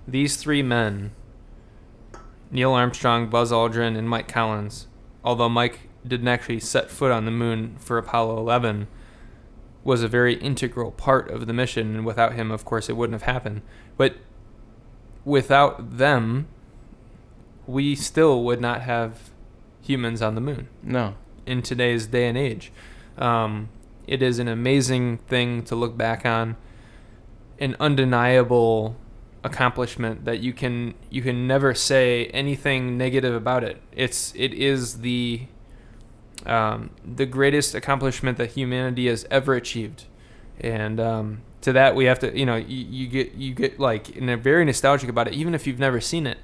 [0.06, 1.12] These three men,
[2.52, 4.88] Neil Armstrong, Buzz Aldrin, and Mike Collins,
[5.24, 8.88] although Mike didn't actually set foot on the moon for Apollo 11,
[9.86, 13.14] was a very integral part of the mission, and without him, of course, it wouldn't
[13.22, 13.62] have happened.
[13.96, 14.16] But
[15.24, 16.48] without them,
[17.70, 19.30] we still would not have
[19.82, 21.14] humans on the moon no.
[21.46, 22.72] in today's day and age.
[23.18, 23.70] Um,
[24.08, 26.58] it is an amazing thing to look back on,
[27.60, 28.98] an undeniable
[29.44, 33.82] accomplishment that you can you can never say anything negative about it.
[33.92, 35.46] It's it is the
[36.48, 40.06] um, the greatest accomplishment that humanity has ever achieved,
[40.60, 44.10] and um, to that we have to you know you, you get you get like
[44.10, 46.40] in a very nostalgic about it, even if you've never seen it,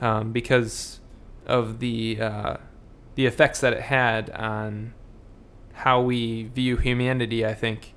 [0.00, 1.00] um, because
[1.46, 2.56] of the uh,
[3.14, 4.94] the effects that it had on
[5.72, 7.44] how we view humanity.
[7.44, 7.94] I think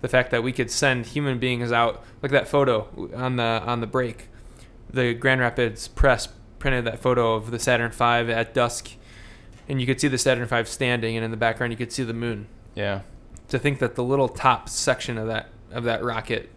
[0.00, 3.80] the fact that we could send human beings out, like that photo on the on
[3.80, 4.28] the break,
[4.92, 8.92] the Grand Rapids Press printed that photo of the Saturn V at dusk,
[9.68, 12.02] and you could see the Saturn V standing, and in the background you could see
[12.02, 12.46] the moon.
[12.74, 13.02] Yeah.
[13.48, 16.50] To think that the little top section of that of that rocket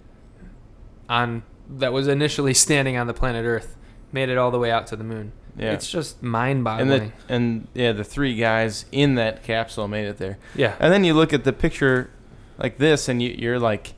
[1.08, 3.76] on that was initially standing on the planet Earth
[4.14, 5.34] made it all the way out to the moon.
[5.58, 5.74] Yeah.
[5.74, 6.88] It's just and mind-boggling.
[7.28, 10.38] the and yeah, the three guys in that capsule made it there.
[10.56, 10.76] yeah.
[10.80, 12.10] And then you look at the picture
[12.58, 13.94] like this, and you, you're like,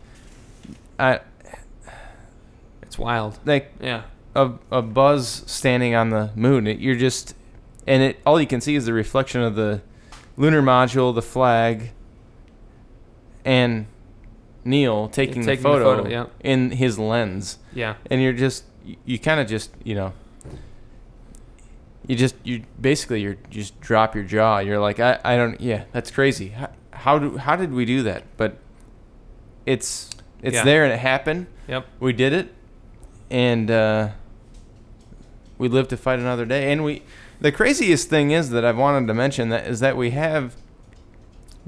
[0.99, 1.19] I
[2.81, 3.39] It's wild.
[3.45, 4.03] like Yeah.
[4.35, 6.67] a a buzz standing on the moon.
[6.67, 7.35] It, you're just,
[7.87, 9.81] and it all you can see is the reflection of the
[10.37, 11.91] lunar module, the flag,
[13.45, 13.85] and
[14.63, 16.25] Neil taking, Taking the the photo, photo, yeah.
[16.41, 17.95] in his lens, Yeah.
[18.09, 20.13] and you're just you, you kind of just you know.
[22.07, 24.59] You just you basically you're just drop your jaw.
[24.59, 26.49] You're like I, I don't yeah that's crazy.
[26.49, 28.23] How, how do how did we do that?
[28.37, 28.57] But
[29.65, 30.11] it's
[30.43, 30.63] it's Yeah.
[30.63, 31.47] there and it happened.
[31.67, 31.87] Yep.
[31.99, 32.53] We did it,
[33.31, 34.09] and uh,
[35.57, 36.71] we live to fight another day.
[36.71, 37.01] And we,
[37.41, 40.55] the craziest thing is that I've wanted to mention that is that we have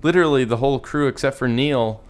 [0.04, 2.04] literally the whole crew except for Neil,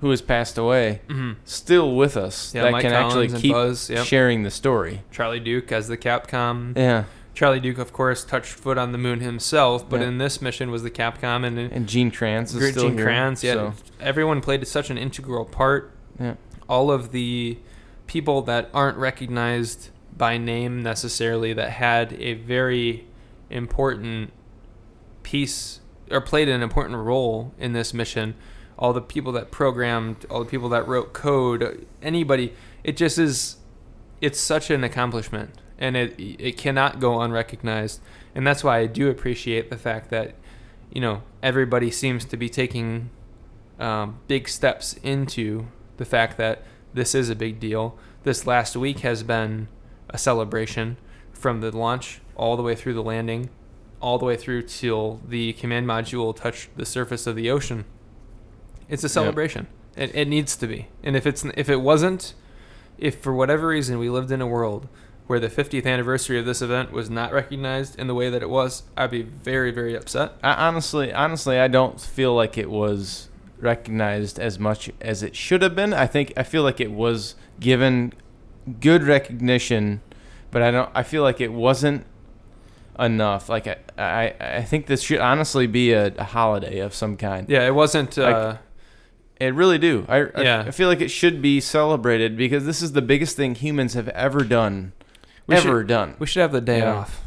[0.00, 3.52] who has passed away, hmm still with us Yeah, that Mike can Collins actually keep
[3.52, 4.04] Buzz, yep.
[4.06, 5.02] sharing the story.
[5.10, 6.76] Charlie Duke as the Capcom.
[6.76, 7.04] Yeah,
[7.34, 10.08] Charlie Duke, of course, touched foot on the moon himself, but Yeah.
[10.08, 13.04] in this mission was the Capcom and, and Gene Kranz is Gene still here.
[13.04, 13.42] Kranz.
[13.42, 15.90] Yeah, so, everyone played such an integral part.
[16.20, 16.34] yeah.
[16.68, 17.58] All of the
[18.06, 23.06] people that aren't recognized by name necessarily that had a very
[23.50, 24.32] important
[25.22, 25.80] piece
[26.10, 28.34] or played an important role in this mission.
[28.84, 32.52] All the people that programmed, all the people that wrote code, anybody.
[32.82, 33.56] It just is.
[34.20, 38.02] It's such an accomplishment, and it it cannot go unrecognized.
[38.34, 40.34] And that's why I do appreciate the fact that,
[40.92, 43.08] you know, everybody seems to be taking
[43.78, 46.62] um, big steps into the fact that
[46.92, 47.96] this is a big deal.
[48.24, 49.68] This last week has been
[50.10, 50.98] a celebration
[51.32, 53.48] from the launch all the way through the landing,
[54.00, 57.86] all the way through till the command module touched the surface of the ocean.
[58.88, 59.66] It's a celebration.
[59.96, 60.88] It, it needs to be.
[61.02, 62.34] And if it's if it wasn't,
[62.98, 64.88] if for whatever reason we lived in a world
[65.26, 68.50] where the 50th anniversary of this event was not recognized in the way that it
[68.50, 70.32] was, I'd be very very upset.
[70.42, 73.28] I, honestly, honestly, I don't feel like it was
[73.58, 75.94] recognized as much as it should have been.
[75.94, 78.12] I think I feel like it was given
[78.80, 80.02] good recognition,
[80.50, 80.90] but I don't.
[80.94, 82.06] I feel like it wasn't
[82.98, 83.48] enough.
[83.48, 87.48] Like I, I, I think this should honestly be a, a holiday of some kind.
[87.48, 88.16] Yeah, it wasn't.
[88.16, 88.56] Like, uh,
[89.44, 90.04] I really do.
[90.08, 90.64] I, I- Yeah.
[90.66, 94.08] I feel like it should be celebrated because this is the biggest thing humans have
[94.08, 94.92] ever done.
[95.46, 96.14] We ever should- done.
[96.18, 96.94] we should have the day Yeah.
[96.94, 97.20] off.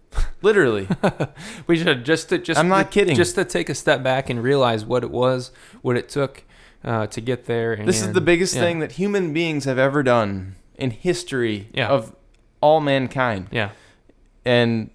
[0.42, 0.88] Literally.
[1.66, 3.16] We should just to just I'm not to- kidding.
[3.16, 5.50] Just to take a step back and realize what it was,
[5.82, 6.44] what it took
[6.84, 7.72] uh, to get there.
[7.72, 8.62] And, This is the biggest yeah.
[8.62, 11.88] thing that human beings have ever done in history Yeah.
[11.88, 12.14] of
[12.60, 13.48] all mankind.
[13.50, 13.70] Yeah,
[14.44, 14.90] And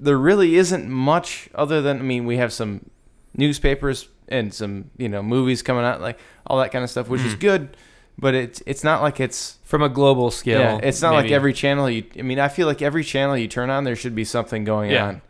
[0.00, 2.88] there really isn't much other than I mean, we have some
[3.36, 7.22] newspapers and some, you know, movies coming out like all that kind of stuff, which
[7.22, 7.40] is Mhm.
[7.40, 7.76] good,
[8.18, 10.60] but it's it's not like it's from a global scale.
[10.60, 11.34] yeah, it's not like maybe.
[11.34, 14.14] every channel you I mean, I feel like every channel you turn on there should
[14.14, 15.06] be something going Yeah.
[15.06, 15.22] on.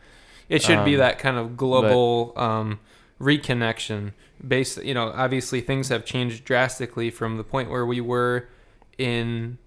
[0.49, 2.81] It should be um, that kind of global um,
[3.21, 4.13] reconnection.
[4.47, 8.49] Based, you know, obviously things have changed drastically from the point where we were
[8.97, 9.59] in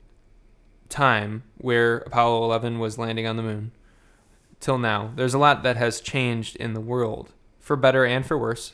[0.89, 3.71] time, where Apollo 11 was landing on the moon,
[4.59, 5.11] till now.
[5.15, 8.73] There's a lot that has changed in the world, for better and for worse.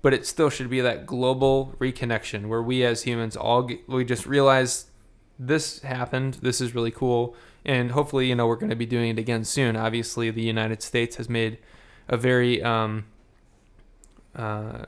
[0.00, 4.26] But it still should be that global reconnection where we as humans all we just
[4.26, 4.86] realize
[5.38, 6.34] this happened.
[6.34, 7.34] This is really cool.
[7.64, 9.76] And hopefully, you know, we're going to be doing it again soon.
[9.76, 11.58] Obviously, the United States has made
[12.08, 13.06] a very um,
[14.34, 14.84] uh,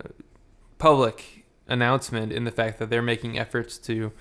[0.78, 4.12] public announcement in the fact that they're making efforts to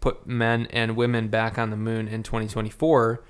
[0.00, 3.24] put men and women back on the moon in 2024.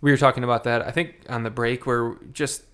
[0.00, 2.64] We were talking about that, I think, on the break, where just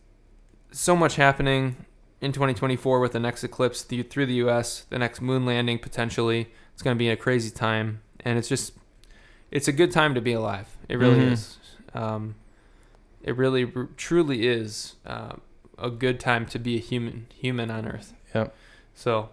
[0.70, 1.84] so much happening
[2.20, 6.48] in 2024 with the next eclipse th- through the U.S., the next moon landing potentially.
[6.74, 8.72] It's going to be a crazy time, and it's just
[9.50, 10.76] it's a good time to be alive.
[10.88, 11.32] It really Mhm.
[11.32, 11.56] is.
[11.94, 12.34] Um,
[13.22, 15.36] it really, r- truly is uh,
[15.78, 18.12] a good time to be a human human on Earth.
[18.34, 18.54] Yep.
[18.94, 19.30] So,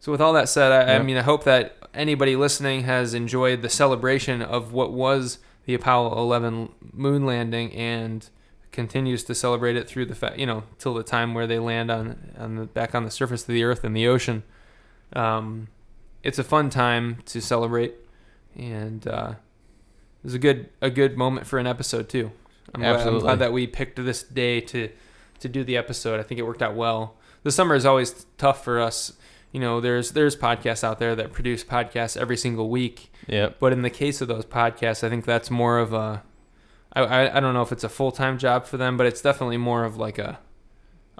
[0.00, 3.62] so with all that said, I, I mean, I hope that anybody listening has enjoyed
[3.62, 8.28] the celebration of what was the Apollo 11 moon landing and
[8.72, 11.90] continues to celebrate it through the fa- you know till the time where they land
[11.90, 14.42] on on the back on the surface of the earth in the ocean.
[15.14, 15.68] Um,
[16.22, 17.94] it's a fun time to celebrate,
[18.56, 22.30] and uh, it was a good a good moment for an episode too.
[22.74, 24.90] I'm, glad, I'm glad that we picked this day to
[25.40, 26.20] to do the episode.
[26.20, 27.16] I think it worked out well.
[27.44, 29.12] The summer is always tough for us.
[29.52, 33.56] You know, there's there's podcasts out there that produce podcasts every single week, Yep.
[33.60, 36.22] but in the case of those podcasts, I think that's more of a
[36.92, 39.20] I, I, I don't know if it's a full time job for them, but it's
[39.22, 40.38] definitely more of like a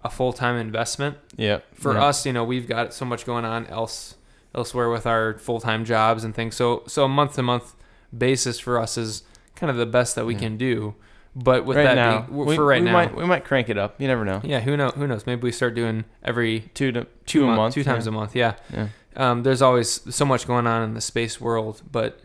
[0.04, 1.74] a full time investment Yep.
[1.74, 2.02] for Yep.
[2.02, 2.26] us.
[2.26, 4.14] You know, we've got so much going on else
[4.54, 6.54] elsewhere with our full time jobs and things.
[6.56, 7.74] So so a month to month
[8.16, 9.22] basis for us is
[9.56, 10.40] kind of the best that we Yeah.
[10.40, 10.94] can do.
[11.36, 13.68] But with right that now, being, we, for right we now, might we might crank
[13.68, 14.00] it up.
[14.00, 14.40] You never know.
[14.42, 15.26] yeah, who know who knows?
[15.26, 17.74] Maybe we start doing every Two to two, two a mon- month.
[17.74, 18.08] two times yeah.
[18.08, 18.34] a month.
[18.34, 18.54] Yeah.
[18.72, 18.88] Yeah.
[19.16, 22.20] Um, there's always so much going on in the space world, but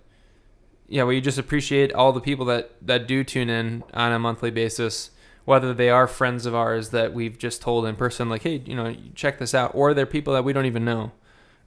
[0.94, 4.52] yeah, we just appreciate all the people that that do tune in on a monthly
[4.52, 5.10] basis,
[5.46, 8.76] whether they are friends of ours that we've just told in person, like, hey, you
[8.76, 11.12] know, check this out, or they're people that we don't even know.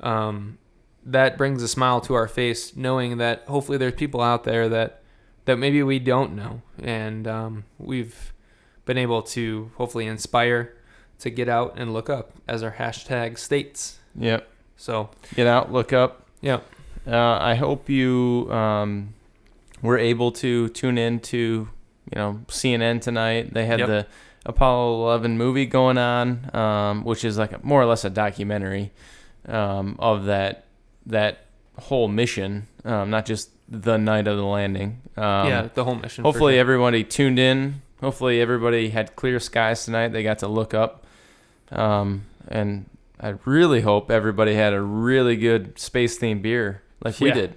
[0.01, 0.59] Um,
[1.05, 5.03] that brings a smile to our face, knowing that hopefully there's people out there that
[5.47, 8.33] that maybe we don't know, and um, we've
[8.85, 10.73] been able to hopefully inspire
[11.19, 13.99] to get out and look up, as our hashtag states.
[14.19, 14.49] Yep.
[14.77, 16.27] So Get out, look up.
[16.43, 16.61] yeah,
[17.07, 19.15] Uh, I hope you um,
[19.83, 21.37] were able to tune in to
[22.11, 23.53] you know CNN tonight.
[23.55, 23.89] They had Yep.
[23.89, 24.07] the
[24.47, 28.93] Apollo 11 movie going on, um, which is like a, more or less a documentary
[29.49, 30.65] um, of that
[31.07, 31.47] that
[31.79, 35.01] whole mission, um, not just the night of the landing.
[35.17, 36.25] Um, yeah, the whole mission.
[36.25, 36.61] Hopefully, sure.
[36.61, 37.83] everybody tuned in.
[38.01, 40.09] Hopefully, everybody had clear skies tonight.
[40.09, 41.05] They got to look up.
[41.73, 42.87] Um, and
[43.19, 47.35] I really hope everybody had a really good space themed beer like we Yeah.
[47.35, 47.55] did.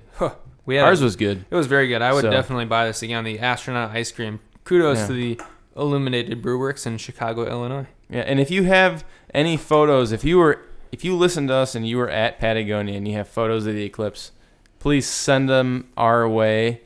[0.70, 1.44] We had Ours was good.
[1.50, 2.02] It was very good.
[2.02, 3.24] I would So- definitely buy this again.
[3.24, 4.40] The astronaut ice cream.
[4.64, 5.08] Kudos Yeah.
[5.08, 5.42] to the
[5.76, 7.88] Illuminated Brewworks in Chicago, Illinois.
[8.10, 10.60] Yeah, and if you have any photos, if you were
[10.92, 13.76] if you listened to us and you were at Patagonia and you have photos of
[13.76, 14.32] the eclipse,
[14.80, 16.82] please send them our way.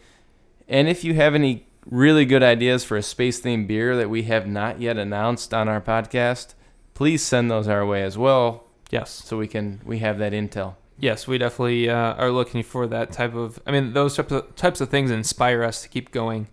[0.68, 4.23] And if you have any really good ideas for a space themed beer that we
[4.23, 6.53] have not yet announced on our podcast,
[6.93, 9.10] please send those our way as well Yes.
[9.26, 10.76] so we can we have that intel.
[10.99, 13.60] Yes, we definitely uh, are looking for that type of.
[13.65, 16.48] I mean, those types of, types of things inspire us to keep going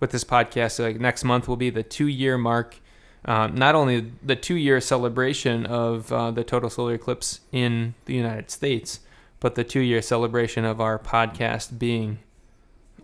[0.00, 0.72] with this podcast.
[0.72, 2.76] So, Like next month will be the two year mark.
[3.24, 8.14] Um, not only the two year celebration of uh, the total solar eclipse in the
[8.14, 9.00] United States,
[9.40, 12.20] but the two year celebration of our podcast being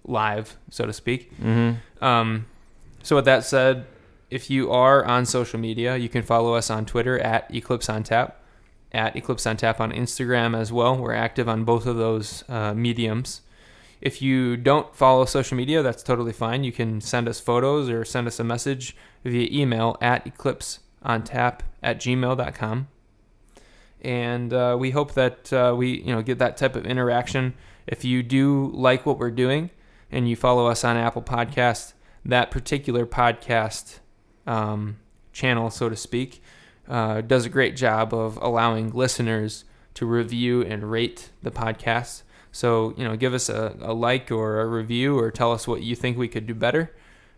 [0.05, 1.37] live, so to speak.
[1.39, 2.05] Mm-hmm.
[2.05, 2.47] Um,
[3.03, 3.87] so with that said,
[4.31, 8.03] if you are on social media, you can follow us on Twitter at Eclipse on
[8.03, 8.41] Tap,
[8.95, 10.97] at Eclipse on Tap on Instagram as well.
[10.97, 13.43] We're active on both of those uh, mediums.
[14.01, 16.63] If you don't follow social media, that's totally fine.
[16.63, 21.99] You can send us photos or send us a message via email at eclipseontap at
[21.99, 22.89] gmail.com.
[24.01, 27.55] And uh, we hope that uh, we you know get that type of interaction.
[27.87, 29.71] If you do like what we're doing
[30.13, 31.95] and you follow us on Apple Podcast,
[32.25, 33.99] that particular podcast
[34.47, 34.99] um,
[35.33, 36.43] channel, so to speak,
[36.89, 42.23] uh, does a great job of allowing listeners to review and rate the podcast.
[42.53, 45.83] So, you know, give us a, a like or a review or tell us what
[45.83, 46.95] you think we could do better.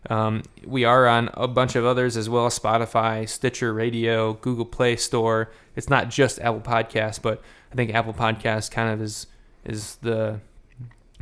[0.09, 4.95] Um, we are on a bunch of others as well Spotify, Stitcher Radio, Google Play
[4.95, 5.51] Store.
[5.75, 7.41] It's not just Apple Podcasts, but
[7.71, 9.27] I think Apple Podcasts kind of is
[9.65, 10.39] is the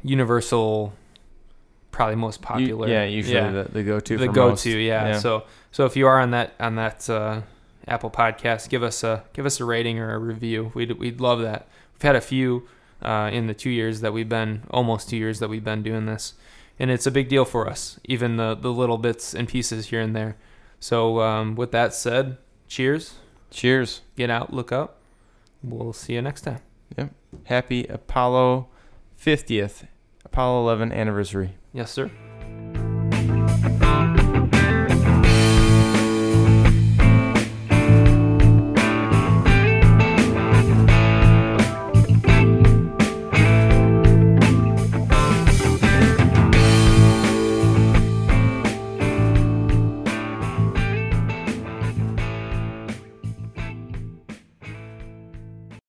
[0.04, 0.94] universal,
[1.92, 2.88] probably most popular.
[2.88, 4.18] yeah, usually Yeah the, the go to.
[4.18, 5.08] the go to, Yeah.
[5.08, 5.20] Yeah.
[5.20, 7.42] So so if you are on that on that uh,
[7.88, 10.72] Apple Podcast, give us a give us a rating or a review.
[10.74, 11.68] We'd we'd love that.
[11.94, 12.68] We've had a few
[13.02, 16.06] uh, in the two years that we've been almost two years that we've been doing
[16.06, 16.34] this,
[16.80, 18.00] and it's a big deal for us.
[18.06, 20.36] Even the the little bits and pieces here and there.
[20.80, 22.38] So um, with that said,
[22.68, 23.16] cheers.
[23.52, 24.02] Cheers.
[24.18, 25.00] Get out, look up.
[25.64, 26.60] We'll see you next time.
[26.98, 27.12] Yep.
[27.46, 28.68] Happy Apollo
[29.20, 29.88] 50th,
[30.24, 31.56] Apollo 11 anniversary.
[31.74, 32.12] Yes, sir.